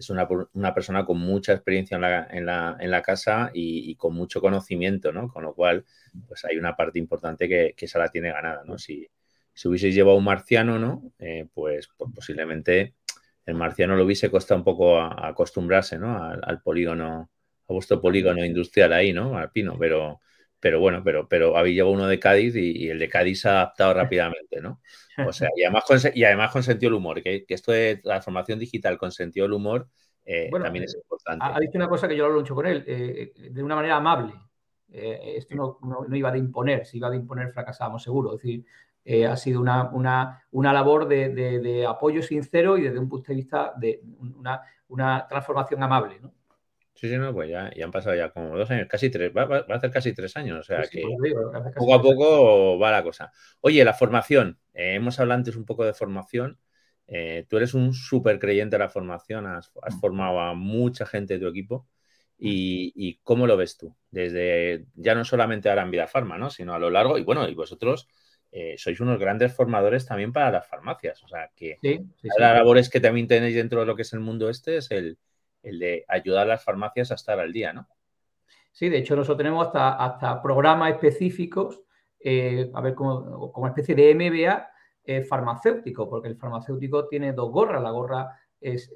es 0.00 0.10
una, 0.10 0.26
una 0.54 0.74
persona 0.74 1.04
con 1.04 1.18
mucha 1.18 1.52
experiencia 1.52 1.96
en 1.96 2.00
la, 2.00 2.26
en 2.30 2.46
la, 2.46 2.76
en 2.80 2.90
la 2.90 3.02
casa 3.02 3.50
y, 3.54 3.94
con 3.96 4.14
mucho 4.14 4.40
conocimiento, 4.40 5.12
¿no? 5.12 5.28
Con 5.28 5.44
lo 5.44 5.54
cual, 5.54 5.84
pues 6.26 6.44
hay 6.44 6.56
una 6.56 6.74
parte 6.74 6.98
importante 6.98 7.48
que, 7.48 7.74
que 7.76 7.84
esa 7.84 7.98
la 7.98 8.08
tiene 8.08 8.32
ganada, 8.32 8.62
¿no? 8.64 8.78
Si, 8.78 9.06
si 9.52 9.68
hubieseis 9.68 9.94
llevado 9.94 10.16
un 10.16 10.24
marciano, 10.24 10.78
¿no? 10.78 11.12
Eh, 11.18 11.46
pues, 11.52 11.90
pues, 11.96 12.10
posiblemente 12.14 12.94
el 13.44 13.54
marciano 13.54 13.94
lo 13.94 14.04
hubiese 14.04 14.30
costado 14.30 14.58
un 14.58 14.64
poco 14.64 15.00
acostumbrarse, 15.00 15.98
¿no? 15.98 16.22
Al, 16.24 16.62
polígono, 16.62 17.30
a 17.68 17.72
vuestro 17.72 18.00
polígono 18.00 18.44
industrial 18.44 18.92
ahí, 18.94 19.12
¿no? 19.12 19.36
Al 19.36 19.50
pino, 19.50 19.76
pero, 19.78 20.20
pero 20.58 20.80
bueno, 20.80 21.02
pero, 21.04 21.28
pero 21.28 21.56
habéis 21.58 21.76
llevado 21.76 21.94
uno 21.94 22.06
de 22.06 22.18
Cádiz 22.18 22.56
y, 22.56 22.88
el 22.88 22.98
de 22.98 23.08
Cádiz 23.10 23.40
se 23.42 23.48
ha 23.48 23.52
adaptado 23.52 23.94
rápidamente, 23.94 24.62
¿no? 24.62 24.80
O 25.26 25.32
sea, 25.32 25.48
y 25.56 25.64
además 25.64 25.84
con, 25.86 25.98
y 26.14 26.24
además 26.24 26.52
con 26.52 26.62
sentido 26.62 26.90
del 26.90 26.98
humor, 26.98 27.22
que, 27.22 27.44
esto 27.48 27.72
de 27.72 27.96
transformación 27.96 28.58
digital 28.58 28.98
con 28.98 29.12
sentido 29.12 29.44
del 29.44 29.54
humor 29.54 29.88
eh, 30.24 30.50
también 30.62 30.84
es 30.84 30.94
importante. 30.94 31.44
Ha, 31.44 31.58
dicho 31.58 31.76
una 31.76 31.88
cosa 31.88 32.06
que 32.06 32.16
yo 32.16 32.24
lo 32.24 32.26
hablo 32.26 32.40
mucho 32.40 32.54
con 32.54 32.66
él, 32.66 32.84
eh, 32.86 33.32
de 33.50 33.62
una 33.62 33.74
manera 33.74 33.96
amable. 33.96 34.32
esto 34.88 35.54
no, 35.54 35.78
no, 35.82 36.16
iba 36.16 36.30
de 36.30 36.38
imponer, 36.38 36.86
si 36.86 36.98
iba 36.98 37.10
de 37.10 37.16
imponer 37.16 37.50
fracasábamos 37.50 38.02
seguro. 38.02 38.34
Es 38.34 38.42
decir, 38.42 38.64
eh, 39.04 39.26
ha 39.26 39.36
sido 39.36 39.60
una, 39.60 39.90
una, 40.52 40.72
labor 40.72 41.08
de, 41.08 41.86
apoyo 41.86 42.22
sincero 42.22 42.76
y 42.76 42.82
desde 42.82 42.98
un 42.98 43.08
punto 43.08 43.28
de 43.28 43.34
vista 43.36 43.72
de 43.76 44.02
una, 44.88 45.26
transformación 45.26 45.82
amable. 45.82 46.20
¿no? 46.20 46.32
Sí, 47.00 47.08
sí, 47.08 47.16
no, 47.16 47.32
pues 47.32 47.48
ya, 47.48 47.70
ya, 47.74 47.86
han 47.86 47.90
pasado 47.90 48.14
ya 48.14 48.28
como 48.28 48.58
dos 48.58 48.70
años, 48.70 48.86
casi 48.86 49.08
tres, 49.08 49.32
va, 49.34 49.44
a 49.44 49.74
hacer 49.74 49.90
casi 49.90 50.12
tres 50.12 50.36
años, 50.36 50.58
o 50.58 50.62
sea 50.62 50.82
que 50.82 51.02
poco 51.74 51.94
a 51.94 52.02
poco 52.02 52.78
va 52.78 52.90
la 52.90 53.02
cosa. 53.02 53.32
Oye, 53.62 53.82
la 53.86 53.94
formación, 53.94 54.58
eh, 54.74 54.96
hemos 54.96 55.18
hablado 55.18 55.38
antes 55.38 55.56
un 55.56 55.64
poco 55.64 55.86
de 55.86 55.94
formación, 55.94 56.58
eh, 57.06 57.46
tú 57.48 57.56
eres 57.56 57.72
un 57.72 57.94
súper 57.94 58.38
creyente 58.38 58.76
de 58.76 58.80
la 58.80 58.90
formación, 58.90 59.46
has, 59.46 59.72
has, 59.80 59.94
mm. 59.94 59.98
formado 59.98 60.40
a 60.40 60.52
mucha 60.52 61.06
gente 61.06 61.38
de 61.38 61.40
tu 61.40 61.46
equipo 61.46 61.88
y, 62.36 62.92
y, 62.94 63.18
¿cómo 63.22 63.46
lo 63.46 63.56
ves 63.56 63.78
tú? 63.78 63.96
Desde, 64.10 64.84
ya 64.94 65.14
no 65.14 65.24
solamente 65.24 65.70
ahora 65.70 65.84
en 65.84 65.92
Vida 65.92 66.06
Farma, 66.06 66.36
¿no? 66.36 66.50
sino 66.50 66.74
a 66.74 66.78
lo 66.78 66.90
largo, 66.90 67.16
y 67.16 67.24
bueno, 67.24 67.48
y 67.48 67.54
vosotros 67.54 68.08
eh, 68.52 68.74
sois 68.76 69.00
unos 69.00 69.18
grandes 69.18 69.54
formadores 69.54 70.04
también 70.04 70.34
para 70.34 70.50
las 70.50 70.68
farmacias. 70.68 71.22
O 71.22 71.28
sea, 71.28 71.50
que 71.56 71.78
las 72.36 72.54
labores 72.54 72.90
que 72.90 73.00
también 73.00 73.26
tenéis 73.26 73.54
dentro 73.54 73.80
de 73.80 73.86
lo 73.86 73.96
que 73.96 74.02
es 74.02 74.12
el 74.12 74.20
mundo 74.20 74.50
este 74.50 74.76
es 74.76 74.90
el, 74.90 75.16
de 75.62 76.04
ayudar 76.08 76.42
a 76.42 76.50
las 76.50 76.64
farmacias 76.64 77.10
a 77.10 77.14
estar 77.14 77.38
al 77.38 77.52
día, 77.52 77.72
¿no? 77.72 77.88
Sí, 78.72 78.88
de 78.88 78.98
hecho 78.98 79.16
nosotros 79.16 79.38
tenemos 79.38 79.66
hasta, 79.66 79.94
hasta 79.94 80.40
programas 80.42 80.92
específicos, 80.92 81.82
eh, 82.20 82.70
a 82.72 82.80
ver, 82.80 82.94
como, 82.94 83.52
como 83.52 83.66
especie 83.66 83.94
de 83.94 84.14
MBA 84.14 84.70
eh, 85.04 85.22
farmacéutico, 85.24 86.08
porque 86.08 86.28
el 86.28 86.36
farmacéutico 86.36 87.08
tiene 87.08 87.32
dos 87.32 87.50
gorras. 87.50 87.82
La 87.82 87.90
gorra 87.90 88.38
es 88.60 88.92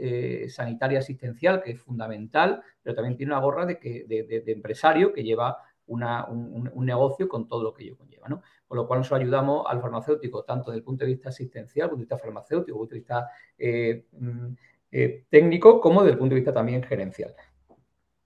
sanitaria 0.55 0.99
asistencial, 0.99 1.63
que 1.63 1.73
es 1.73 1.81
fundamental, 1.81 2.63
pero 2.83 2.95
también 2.95 3.17
tiene 3.17 3.33
una 3.33 3.41
gorra 3.41 3.65
de, 3.65 3.79
que, 3.79 4.05
de, 4.07 4.53
empresario 4.53 5.13
que 5.13 5.25
lleva 5.25 5.57
un, 5.87 6.03
un, 6.03 6.87
negocio 6.87 7.27
con 7.29 7.49
todo 7.49 7.63
lo 7.63 7.73
que 7.73 7.85
ello 7.85 7.97
conlleva. 7.97 8.29
¿no? 8.29 8.43
con 8.75 8.83
lo 8.83 8.89
cual 8.89 9.01
nos 9.01 9.13
ayudamos 9.13 9.65
al 9.69 9.81
farmacéutico, 9.81 10.43
tanto 10.43 10.71
desde 10.71 10.79
el 10.79 10.85
punto 10.85 11.05
de 11.05 11.13
vista 11.13 11.29
asistencial, 11.29 11.89
desde 11.89 11.95
el 11.95 11.99
punto 11.99 12.01
de 12.01 12.17
vista 12.17 12.19
farmacéutico, 12.19 12.73
desde 12.73 12.73
el 12.73 12.79
punto 12.79 12.95
de 12.95 12.99
vista 12.99 13.29
eh, 13.59 14.07
mm, 14.13 14.55
eh, 14.97 15.27
técnico, 15.29 15.81
como 15.81 16.03
desde 16.03 16.13
el 16.13 16.19
punto 16.19 16.35
de 16.35 16.41
vista 16.41 16.55
también 16.55 16.83
gerencial. 16.83 17.35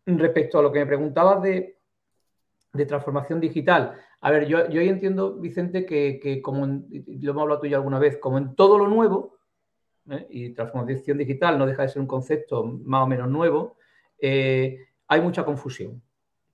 Respecto 0.07 0.59
a 0.59 0.63
lo 0.63 0.71
que 0.71 0.81
me 0.81 0.87
preguntabas 0.87 1.43
de, 1.43 1.77
transformación 2.87 3.41
digital, 3.41 3.95
a 4.21 4.31
ver, 4.31 4.47
yo, 4.47 4.69
yo 4.69 4.81
entiendo, 4.81 5.35
Vicente, 5.35 5.85
que, 5.85 6.41
como 6.43 6.67
lo 6.67 7.31
hemos 7.31 7.43
hablado 7.43 7.61
tú 7.61 7.67
ya 7.67 7.77
alguna 7.77 7.99
vez, 7.99 8.19
como 8.19 8.39
en 8.39 8.55
todo 8.55 8.79
lo 8.79 8.87
nuevo, 8.87 9.39
¿eh? 10.11 10.27
y 10.31 10.55
transformación 10.55 11.19
digital 11.19 11.59
no 11.59 11.67
deja 11.67 11.83
de 11.83 11.89
ser 11.89 12.01
un 12.01 12.07
concepto 12.07 12.65
más 12.65 13.03
o 13.03 13.07
menos 13.07 13.29
nuevo, 13.29 13.77
hay 14.21 15.21
mucha 15.23 15.45
confusión. 15.45 16.03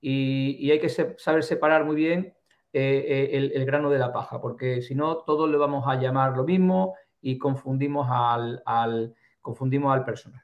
Y, 0.01 0.57
y, 0.59 0.71
hay 0.71 0.79
que 0.79 0.89
saber 0.89 1.43
separar 1.43 1.83
muy 1.83 1.95
bien 1.95 2.35
eh, 2.77 3.29
eh, 3.31 3.51
el, 3.55 3.65
grano 3.65 3.89
de 3.89 3.97
la 3.97 4.11
paja, 4.11 4.41
porque 4.41 4.81
si 4.81 4.95
no, 4.95 5.19
todos 5.19 5.49
le 5.49 5.55
vamos 5.55 5.87
a 5.87 5.95
llamar 5.95 6.35
lo 6.35 6.43
mismo 6.43 6.95
y 7.21 7.37
confundimos 7.37 8.05
al, 8.11 9.15
confundimos 9.45 9.93
al 9.93 10.03
personal. 10.03 10.43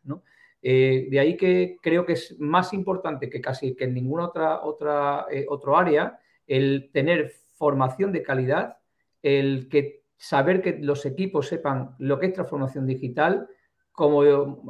Eh, 0.61 1.07
de 1.09 1.19
ahí 1.19 1.35
que 1.35 1.77
creo 1.81 2.05
que 2.05 2.13
es 2.13 2.39
más 2.39 2.71
importante 2.71 3.29
que 3.29 3.41
casi 3.41 3.75
que 3.75 3.85
en 3.85 3.95
ninguna 3.95 4.25
otra, 4.25 4.61
otra 4.63 5.25
otro 5.49 5.75
área 5.75 6.19
el 6.45 6.91
tener 6.93 7.31
formación 7.57 8.11
de 8.11 8.21
calidad, 8.21 8.77
el 9.23 9.69
que 9.69 10.03
saber 10.17 10.61
que 10.61 10.77
los 10.79 11.05
equipos 11.05 11.47
sepan 11.47 11.95
lo 11.97 12.19
que 12.19 12.27
es 12.27 12.33
transformación 12.33 12.85
digital, 12.85 13.47
como 13.91 14.21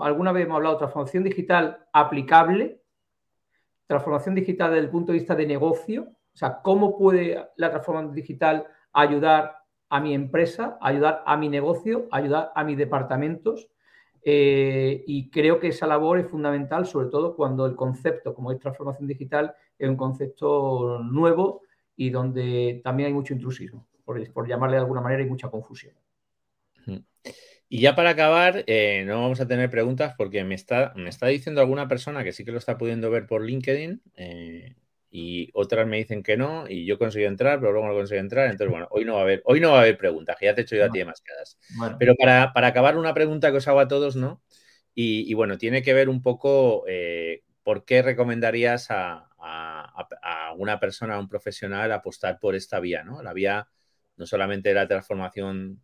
alguna 0.01 0.31
vez 0.31 0.45
hemos 0.45 0.57
hablado, 0.57 0.77
transformación 0.77 1.23
digital 1.23 1.85
aplicable, 1.91 2.81
transformación 3.85 4.35
digital 4.35 4.71
desde 4.71 4.85
el 4.85 4.91
punto 4.91 5.11
de 5.11 5.17
vista 5.17 5.35
de 5.35 5.45
negocio, 5.45 6.03
o 6.33 6.37
sea, 6.37 6.61
¿cómo 6.61 6.97
puede 6.97 7.43
la 7.57 7.69
transformación 7.69 8.13
digital 8.13 8.67
ayudar 8.93 9.57
a 9.89 9.99
mi 9.99 10.13
empresa, 10.13 10.77
ayudar 10.79 11.23
a 11.25 11.35
mi 11.35 11.49
negocio, 11.49 12.07
ayudar 12.11 12.51
a 12.55 12.63
mis 12.63 12.77
departamentos? 12.77 13.70
Eh, 14.23 15.03
y 15.07 15.29
creo 15.29 15.59
que 15.59 15.69
esa 15.69 15.87
labor 15.87 16.19
es 16.19 16.27
fundamental, 16.27 16.85
sobre 16.85 17.07
todo 17.07 17.35
cuando 17.35 17.65
el 17.65 17.75
concepto, 17.75 18.33
como 18.33 18.51
es 18.51 18.59
transformación 18.59 19.07
digital, 19.07 19.53
es 19.77 19.89
un 19.89 19.97
concepto 19.97 20.99
nuevo 21.03 21.63
y 21.95 22.09
donde 22.09 22.81
también 22.83 23.07
hay 23.07 23.13
mucho 23.13 23.33
intrusismo, 23.33 23.87
por, 24.05 24.47
llamarle 24.47 24.75
de 24.75 24.81
alguna 24.81 25.01
manera, 25.01 25.23
y 25.23 25.27
mucha 25.27 25.49
confusión. 25.49 25.93
Y 27.73 27.79
ya 27.79 27.95
para 27.95 28.09
acabar, 28.09 28.65
eh, 28.67 29.03
no 29.07 29.21
vamos 29.21 29.39
a 29.39 29.47
tener 29.47 29.69
preguntas 29.69 30.13
porque 30.17 30.43
me 30.43 30.55
está, 30.55 30.91
me 30.97 31.09
está 31.09 31.27
diciendo 31.27 31.61
alguna 31.61 31.87
persona 31.87 32.21
que 32.21 32.33
sí 32.33 32.43
que 32.43 32.51
lo 32.51 32.57
está 32.57 32.77
pudiendo 32.77 33.09
ver 33.09 33.27
por 33.27 33.43
LinkedIn, 33.45 34.01
eh, 34.17 34.75
y 35.13 35.49
otras 35.53 35.85
me 35.85 35.97
dicen 35.97 36.23
que 36.23 36.37
no 36.37 36.69
y 36.69 36.85
yo 36.85 36.97
consigo 36.97 37.27
entrar, 37.27 37.59
pero 37.59 37.73
luego 37.73 37.89
no 37.89 37.93
consigo 37.93 38.21
entrar. 38.21 38.45
Entonces, 38.45 38.71
bueno, 38.71 38.87
hoy 38.91 39.03
no 39.03 39.15
va 39.15 39.19
a 39.19 39.23
haber, 39.23 39.41
hoy 39.43 39.59
no 39.59 39.71
va 39.71 39.79
a 39.79 39.81
haber 39.81 39.97
preguntas, 39.97 40.37
que 40.39 40.45
ya 40.45 40.55
te 40.55 40.61
he 40.61 40.63
hecho 40.63 40.77
yo 40.77 40.85
a 40.85 40.89
ti 40.89 40.99
demasiadas. 40.99 41.59
Pero 41.99 42.15
para, 42.15 42.53
acabar, 42.55 42.97
una 42.97 43.13
pregunta 43.13 43.51
que 43.51 43.57
os 43.57 43.67
hago 43.67 43.81
a 43.81 43.89
todos, 43.89 44.15
¿no? 44.15 44.41
Y, 44.95 45.33
bueno, 45.33 45.57
tiene 45.57 45.81
que 45.83 45.93
ver 45.93 46.07
un 46.07 46.21
poco 46.21 46.85
eh, 46.87 47.43
por 47.63 47.83
qué 47.83 48.01
recomendarías 48.01 48.87
a, 48.89 49.27
una 50.57 50.79
persona, 50.79 51.15
a 51.15 51.19
un 51.19 51.27
profesional, 51.27 51.91
apostar 51.91 52.39
por 52.39 52.55
esta 52.55 52.79
vía, 52.79 53.03
¿no? 53.03 53.21
La 53.21 53.33
vía 53.33 53.67
no 54.15 54.25
solamente 54.25 54.69
de 54.69 54.75
la 54.75 54.87
transformación 54.87 55.81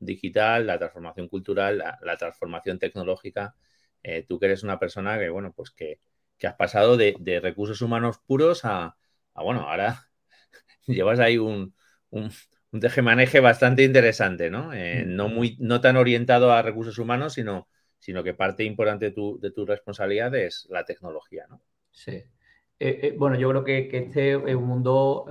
digital, 0.00 0.66
la 0.66 0.78
transformación 0.78 1.28
cultural, 1.28 1.78
la, 1.78 2.16
transformación 2.18 2.78
tecnológica. 2.78 3.54
Eh, 4.02 4.24
tú 4.28 4.38
que 4.38 4.46
eres 4.46 4.62
una 4.62 4.78
persona 4.78 5.18
que, 5.18 5.30
bueno, 5.30 5.52
pues 5.52 5.70
que, 5.70 6.00
que 6.38 6.46
has 6.46 6.54
pasado 6.54 6.96
de, 6.96 7.40
recursos 7.42 7.80
humanos 7.82 8.18
puros 8.26 8.64
a, 8.64 8.96
bueno, 9.34 9.68
ahora 9.68 10.08
llevas 10.86 11.18
ahí 11.18 11.38
un, 11.38 11.74
un, 12.10 12.30
un 12.72 12.80
tejemaneje 12.80 13.40
bastante 13.40 13.82
interesante, 13.82 14.50
¿no? 14.50 14.72
Eh, 14.72 15.04
no, 15.06 15.28
muy, 15.28 15.56
no 15.60 15.80
tan 15.80 15.96
orientado 15.96 16.52
a 16.52 16.62
recursos 16.62 16.98
humanos, 16.98 17.34
sino, 17.34 17.68
sino 17.98 18.22
que 18.22 18.34
parte 18.34 18.64
importante 18.64 19.06
de 19.06 19.10
tu, 19.12 19.38
de 19.40 19.50
tu 19.50 19.64
responsabilidad 19.64 20.34
es 20.34 20.66
la 20.70 20.84
tecnología, 20.84 21.46
¿no? 21.48 21.62
Sí. 21.90 22.12
Eh, 22.12 23.00
eh, 23.02 23.14
bueno, 23.16 23.36
yo 23.36 23.48
creo 23.48 23.64
que, 23.64 23.88
este 23.90 24.32
es 24.32 24.54
un 24.54 24.64
mundo 24.64 25.24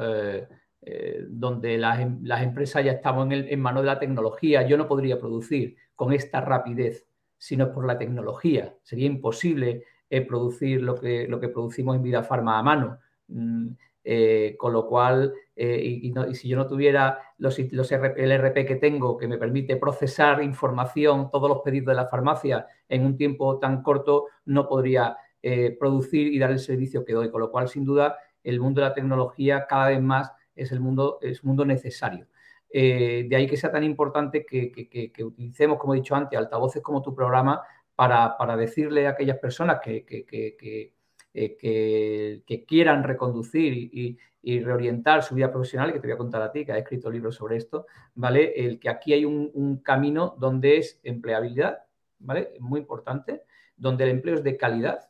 donde 1.27 1.77
las, 1.79 1.99
em, 1.99 2.19
las, 2.23 2.43
empresas 2.43 2.85
ya 2.85 2.91
estamos 2.91 3.25
en, 3.25 3.31
el, 3.31 3.49
en 3.49 3.59
manos 3.59 3.83
de 3.83 3.87
la 3.87 3.99
tecnología. 3.99 4.67
Yo 4.67 4.77
no 4.77 4.87
podría 4.87 5.19
producir 5.19 5.77
con 5.95 6.13
esta 6.13 6.41
rapidez 6.41 7.07
si 7.37 7.57
no 7.57 7.65
es 7.65 7.71
por 7.71 7.85
la 7.85 7.97
tecnología. 7.97 8.75
Sería 8.83 9.07
imposible 9.07 9.83
producir 10.21 10.81
lo 10.81 10.95
que, 10.95 11.27
lo 11.27 11.39
que 11.39 11.49
producimos 11.49 11.95
en 11.95 12.03
Vida 12.03 12.23
Farma 12.23 12.59
a 12.59 12.63
mano. 12.63 12.99
Mm, 13.27 13.69
eh, 14.07 14.55
con 14.59 14.71
lo 14.71 14.85
cual, 14.85 15.33
eh, 15.55 15.81
y, 15.83 16.13
si 16.35 16.47
yo 16.47 16.57
no 16.57 16.67
tuviera 16.67 17.17
los, 17.39 17.57
los 17.71 17.91
el 17.91 18.31
RP 18.31 18.63
que 18.63 18.75
tengo, 18.75 19.17
que 19.17 19.27
me 19.27 19.39
permite 19.39 19.77
procesar 19.77 20.43
información, 20.43 21.31
todos 21.31 21.49
los 21.49 21.61
pedidos 21.61 21.87
de 21.87 21.95
la 21.95 22.05
farmacia 22.05 22.67
en 22.87 23.03
un 23.03 23.17
tiempo 23.17 23.57
tan 23.57 23.81
corto, 23.81 24.27
no 24.45 24.67
podría 24.67 25.17
eh, 25.41 25.75
producir 25.79 26.31
y 26.31 26.37
dar 26.37 26.51
el 26.51 26.59
servicio 26.59 27.03
que 27.03 27.13
doy. 27.13 27.31
Con 27.31 27.41
lo 27.41 27.49
cual, 27.49 27.67
sin 27.67 27.83
duda, 27.83 28.15
el 28.43 28.59
mundo 28.59 28.81
de 28.81 28.89
la 28.89 28.93
tecnología 28.93 29.65
cada 29.67 29.89
vez 29.89 30.01
más 30.01 30.31
es 30.55 30.71
el 30.71 30.81
mundo, 30.81 31.17
es 31.21 31.41
un 31.43 31.47
mundo 31.47 31.65
necesario. 31.65 32.27
de 32.71 33.35
ahí 33.35 33.47
que 33.47 33.57
sea 33.57 33.71
tan 33.71 33.83
importante 33.83 34.45
que, 34.45 34.71
que, 34.71 35.23
utilicemos, 35.23 35.79
como 35.79 35.95
he 35.95 35.97
dicho 35.97 36.13
antes, 36.15 36.37
altavoces 36.37 36.83
como 36.83 37.01
tu 37.01 37.15
programa 37.15 37.63
para, 37.95 38.57
decirle 38.57 39.07
a 39.07 39.11
aquellas 39.11 39.39
personas 39.39 39.79
que, 39.81 40.05
que, 40.05 40.93
eh, 41.33 42.65
quieran 42.67 43.03
reconducir 43.03 43.73
y, 43.73 44.17
reorientar 44.61 45.23
su 45.23 45.33
vida 45.33 45.51
profesional, 45.51 45.91
que 45.91 45.99
te 45.99 46.05
voy 46.05 46.13
a 46.13 46.19
contar 46.19 46.39
a 46.43 46.51
ti, 46.51 46.63
que 46.63 46.71
has 46.71 46.77
escrito 46.77 47.09
libros 47.09 47.35
sobre 47.35 47.57
esto, 47.57 47.87
¿vale? 48.13 48.53
El 48.55 48.79
que 48.79 48.89
aquí 48.89 49.11
hay 49.11 49.25
un, 49.25 49.81
camino 49.83 50.35
donde 50.37 50.77
es 50.77 50.99
empleabilidad, 51.03 51.79
¿vale? 52.19 52.53
Muy 52.59 52.79
importante, 52.81 53.41
donde 53.75 54.03
el 54.03 54.11
empleo 54.11 54.35
es 54.35 54.43
de 54.43 54.55
calidad, 54.55 55.09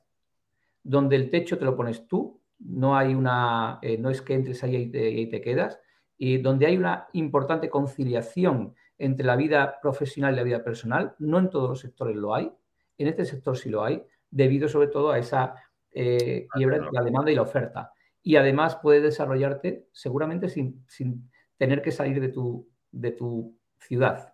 donde 0.84 1.17
el 1.17 1.30
techo 1.30 1.58
te 1.58 1.65
lo 1.65 1.76
pones 1.76 2.08
tú, 2.08 2.39
no 2.60 2.95
hay 2.95 3.13
una, 3.13 3.80
eh, 3.82 3.98
no 3.98 4.10
es 4.10 4.21
que 4.21 4.36
entres 4.36 4.63
ahí 4.63 4.76
y 4.78 4.88
te, 4.89 5.10
y 5.10 5.30
te 5.30 5.41
quedas, 5.41 5.82
y 6.17 6.38
donde 6.38 6.67
hay 6.67 6.78
una 6.78 7.08
importante 7.12 7.69
conciliación 7.69 8.74
entre 8.98 9.26
la 9.26 9.36
vida 9.36 9.80
profesional 9.82 10.34
y 10.34 10.38
la 10.38 10.43
vida 10.43 10.63
personal, 10.63 11.13
no 11.19 11.39
en 11.39 11.50
todos 11.50 11.69
los 11.69 11.80
sectores 11.82 12.15
lo 12.15 12.34
hay, 12.34 12.54
en 12.97 13.08
este 13.08 13.25
sector 13.25 13.58
sí 13.58 13.69
lo 13.69 13.84
hay, 13.84 14.03
debido 14.29 14.67
sobre 14.67 14.88
todo 14.88 15.12
a 15.12 15.19
esa 15.19 15.55
eh, 15.91 16.47
quiebra 16.51 16.77
entre 16.77 16.91
la 16.91 17.03
demanda 17.03 17.31
y 17.31 17.36
la 17.36 17.41
oferta. 17.41 17.91
Y 18.21 18.36
además 18.38 18.77
puedes 18.81 19.03
desarrollarte 19.03 19.88
seguramente 19.91 20.49
sin, 20.49 20.84
sin 20.88 21.29
tener 21.58 21.81
que 21.81 21.91
salir 21.91 22.19
de 22.19 22.29
tu, 22.29 22.67
de 22.91 23.12
tu 23.12 23.58
ciudad. 23.79 24.34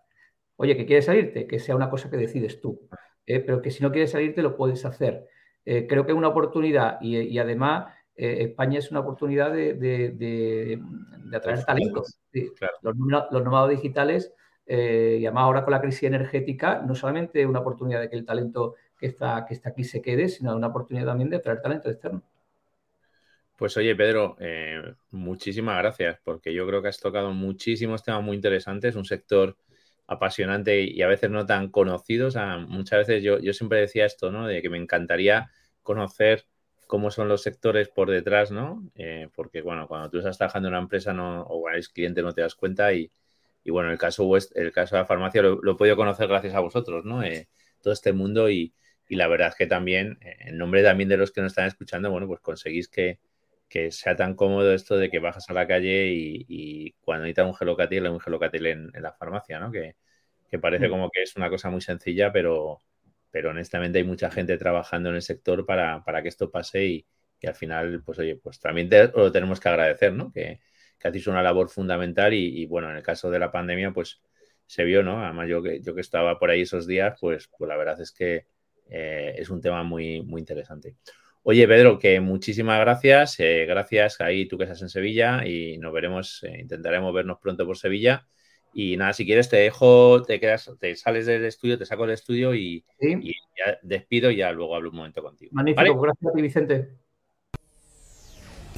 Oye, 0.56 0.78
que 0.78 0.86
quieres 0.86 1.06
salirte, 1.06 1.48
que 1.48 1.60
sea 1.60 1.76
una 1.76 1.90
cosa 1.90 2.10
que 2.10 2.18
decides 2.18 2.62
tú, 2.62 2.88
¿eh? 3.26 3.40
pero 3.40 3.62
que 3.62 3.72
si 3.72 3.84
no 3.84 3.92
quieres 3.92 4.12
salirte 4.12 4.42
lo 4.42 4.56
puedes 4.56 4.86
hacer. 4.86 5.28
Eh, 5.66 5.88
creo 5.88 6.06
que 6.06 6.12
es 6.12 6.18
una 6.18 6.30
oportunidad 6.30 7.00
y, 7.02 7.38
además 7.38 7.94
eh, 8.16 8.44
España 8.50 8.80
es 8.80 8.90
una 8.92 9.02
oportunidad 9.02 9.52
de, 9.52 10.82
atraer 11.34 11.64
talentos. 11.66 12.20
Los, 12.82 12.96
los, 13.32 13.44
nómadas 13.44 13.70
digitales, 13.70 14.34
y 14.78 15.26
además 15.26 15.44
ahora 15.44 15.64
con 15.64 15.72
la 15.72 15.82
crisis 15.82 16.04
energética, 16.04 16.82
no 16.86 16.96
solamente 16.96 17.46
una 17.46 17.60
oportunidad 17.60 18.00
de 18.00 18.10
que 18.10 18.16
el 18.16 18.26
talento 18.26 18.76
que 18.98 19.08
está, 19.08 19.46
que 19.48 19.54
está 19.54 19.70
aquí 19.70 19.84
se 19.84 20.02
quede, 20.02 20.30
sino 20.30 20.56
una 20.56 20.68
oportunidad 20.68 21.08
también 21.08 21.30
de 21.30 21.38
atraer 21.38 21.62
talento 21.62 21.90
externo. 21.90 22.22
Pues 23.58 23.76
oye, 23.78 23.96
Pedro, 23.96 24.38
muchísimas 25.12 25.78
gracias, 25.78 26.20
porque 26.24 26.54
yo 26.54 26.66
creo 26.66 26.82
que 26.82 26.88
has 26.88 27.00
tocado 27.00 27.32
muchísimos 27.32 28.04
temas 28.04 28.24
muy 28.24 28.36
interesantes, 28.36 28.96
un 28.96 29.06
sector 29.06 29.56
apasionante 30.08 30.82
y 30.82 31.02
a 31.02 31.08
veces 31.08 31.30
no 31.30 31.46
tan 31.46 31.70
conocido. 31.70 32.30
Muchas 32.68 33.08
veces 33.08 33.24
yo, 33.24 33.40
yo 33.40 33.54
siempre 33.54 33.80
decía 33.80 34.06
esto, 34.06 34.32
¿no? 34.32 34.48
De 34.48 34.62
que 34.62 34.70
me 34.70 34.78
encantaría 34.78 35.52
conocer 35.84 36.46
cómo 36.88 37.12
son 37.12 37.28
los 37.28 37.42
sectores 37.42 37.88
por 37.88 38.10
detrás, 38.10 38.52
¿no? 38.52 38.84
Eh, 38.96 39.30
porque, 39.36 39.62
bueno, 39.62 39.88
cuando 39.88 40.10
tú 40.10 40.18
estás 40.18 40.38
trabajando 40.38 40.68
en 40.68 40.74
una 40.74 40.82
empresa 40.82 41.14
no, 41.14 41.44
o 41.44 41.70
eres 41.70 41.88
cliente 41.88 42.22
no 42.22 42.34
te 42.34 42.42
das 42.42 42.56
cuenta 42.56 42.92
y, 42.94 43.12
y 43.64 43.72
bueno, 43.72 43.92
el 43.92 43.98
caso, 43.98 44.30
el 44.36 44.72
caso 44.72 44.96
de 44.96 45.02
la 45.02 45.06
farmacia 45.06 45.42
lo, 45.42 45.72
he 45.72 45.76
podido 45.76 45.96
conocer 45.96 46.28
gracias 46.28 46.56
a 46.56 46.60
vosotros, 46.60 47.06
¿no? 47.06 47.24
Eh, 47.24 47.48
todo 47.82 47.94
este 47.94 48.14
mundo 48.14 48.50
y, 48.50 48.74
y, 49.08 49.16
la 49.16 49.28
verdad 49.28 49.50
es 49.50 49.56
que 49.56 49.68
también, 49.68 50.18
eh, 50.22 50.38
en 50.40 50.58
nombre 50.58 50.84
también 50.84 51.10
de 51.10 51.18
los 51.18 51.32
que 51.32 51.42
nos 51.42 51.52
están 51.52 51.68
escuchando, 51.68 52.12
bueno, 52.12 52.28
pues 52.28 52.40
conseguís 52.40 52.88
que, 52.88 53.20
que 53.72 53.92
sea 53.92 54.16
tan 54.18 54.36
cómodo 54.36 54.74
esto 54.74 54.98
de 54.98 55.10
que 55.10 55.20
bajas 55.20 55.50
a 55.50 55.54
la 55.54 55.66
calle 55.68 56.08
y, 56.12 56.94
cuando 57.02 57.24
necesitas 57.24 57.46
un 57.48 57.56
gelocatil, 57.56 58.08
un 58.08 58.20
gelocatil 58.20 58.66
en, 58.66 58.92
en 58.94 59.02
la 59.02 59.14
farmacia, 59.14 59.60
¿no? 59.60 59.72
Que, 59.72 59.96
parece 60.60 60.88
mm. 60.88 60.92
como 60.92 61.10
que 61.10 61.22
es 61.24 61.36
una 61.38 61.50
cosa 61.50 61.70
muy 61.70 61.80
sencilla, 61.80 62.34
pero, 62.34 62.80
pero 63.32 63.52
honestamente 63.52 64.00
hay 64.00 64.04
mucha 64.04 64.30
gente 64.30 64.58
trabajando 64.58 65.10
en 65.10 65.16
el 65.16 65.22
sector 65.22 65.66
para, 65.66 66.04
que 66.22 66.28
esto 66.28 66.52
pase 66.52 66.86
y, 66.86 67.08
al 67.48 67.56
final, 67.56 68.04
pues 68.04 68.20
oye, 68.20 68.36
pues 68.36 68.60
también 68.60 68.90
lo 69.16 69.32
tenemos 69.32 69.60
que 69.62 69.70
agradecer, 69.70 70.14
¿no? 70.14 70.32
Que, 70.34 70.60
que 71.02 71.08
hacéis 71.08 71.28
una 71.28 71.42
labor 71.42 71.70
fundamental 71.70 72.34
y, 72.34 72.66
bueno, 72.68 72.90
en 72.90 72.98
el 72.98 73.04
caso 73.04 73.32
de 73.32 73.40
la 73.40 73.52
pandemia, 73.52 73.92
pues 73.92 74.22
se 74.66 74.84
vio, 74.84 75.04
¿no? 75.04 75.24
Además, 75.24 75.50
yo 75.50 75.62
que, 75.62 75.82
yo 75.82 75.96
que 75.96 76.02
estaba 76.02 76.38
por 76.40 76.50
ahí 76.50 76.62
esos 76.62 76.88
días, 76.88 77.18
pues, 77.20 77.50
pues 77.58 77.68
la 77.68 77.76
verdad 77.76 78.00
es 78.00 78.12
que 78.12 78.46
eh, 78.90 79.36
es 79.38 79.50
un 79.50 79.62
tema 79.62 79.84
muy, 79.84 80.22
muy 80.22 80.40
interesante. 80.40 80.96
Oye, 81.44 81.68
Pedro, 81.68 81.98
que 81.98 82.20
muchísimas 82.20 82.80
gracias. 82.80 83.40
Eh, 83.40 83.66
gracias 83.66 84.22
ahí 84.22 84.48
tú 84.48 84.58
que 84.58 84.66
estás 84.66 84.82
en 84.84 84.90
Sevilla 84.90 85.46
y 85.46 85.78
nos 85.80 85.92
veremos, 85.92 86.44
eh, 86.44 86.60
intentaremos 86.62 87.14
vernos 87.14 87.40
pronto 87.42 87.66
por 87.66 87.78
Sevilla. 87.78 88.28
Y 88.74 88.96
nada, 88.96 89.12
si 89.14 89.26
quieres 89.26 89.50
te 89.50 89.58
dejo, 89.58 90.22
te 90.22 90.40
quedas, 90.40 90.72
te 90.80 90.96
sales 90.96 91.26
del 91.26 91.44
estudio, 91.44 91.78
te 91.78 91.86
saco 91.86 92.04
del 92.04 92.14
estudio 92.14 92.54
y, 92.56 92.86
ya 93.02 93.78
despido 93.82 94.32
y 94.32 94.38
ya 94.38 94.52
luego 94.52 94.76
hablo 94.76 94.92
un 94.92 94.98
momento 94.98 95.22
contigo. 95.22 95.52
Magnífico, 95.54 96.00
gracias 96.00 96.32
a 96.32 96.36
ti, 96.36 96.42
Vicente. 96.42 96.90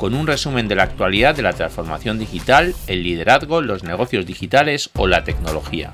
con 0.00 0.14
un 0.14 0.26
resumen 0.26 0.66
de 0.66 0.76
la 0.76 0.84
actualidad 0.84 1.36
de 1.36 1.42
la 1.42 1.52
transformación 1.52 2.18
digital, 2.18 2.74
el 2.86 3.02
liderazgo, 3.02 3.60
los 3.60 3.84
negocios 3.84 4.24
digitales 4.24 4.88
o 4.96 5.06
la 5.06 5.24
tecnología. 5.24 5.92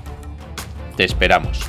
Te 0.95 1.03
esperamos. 1.03 1.59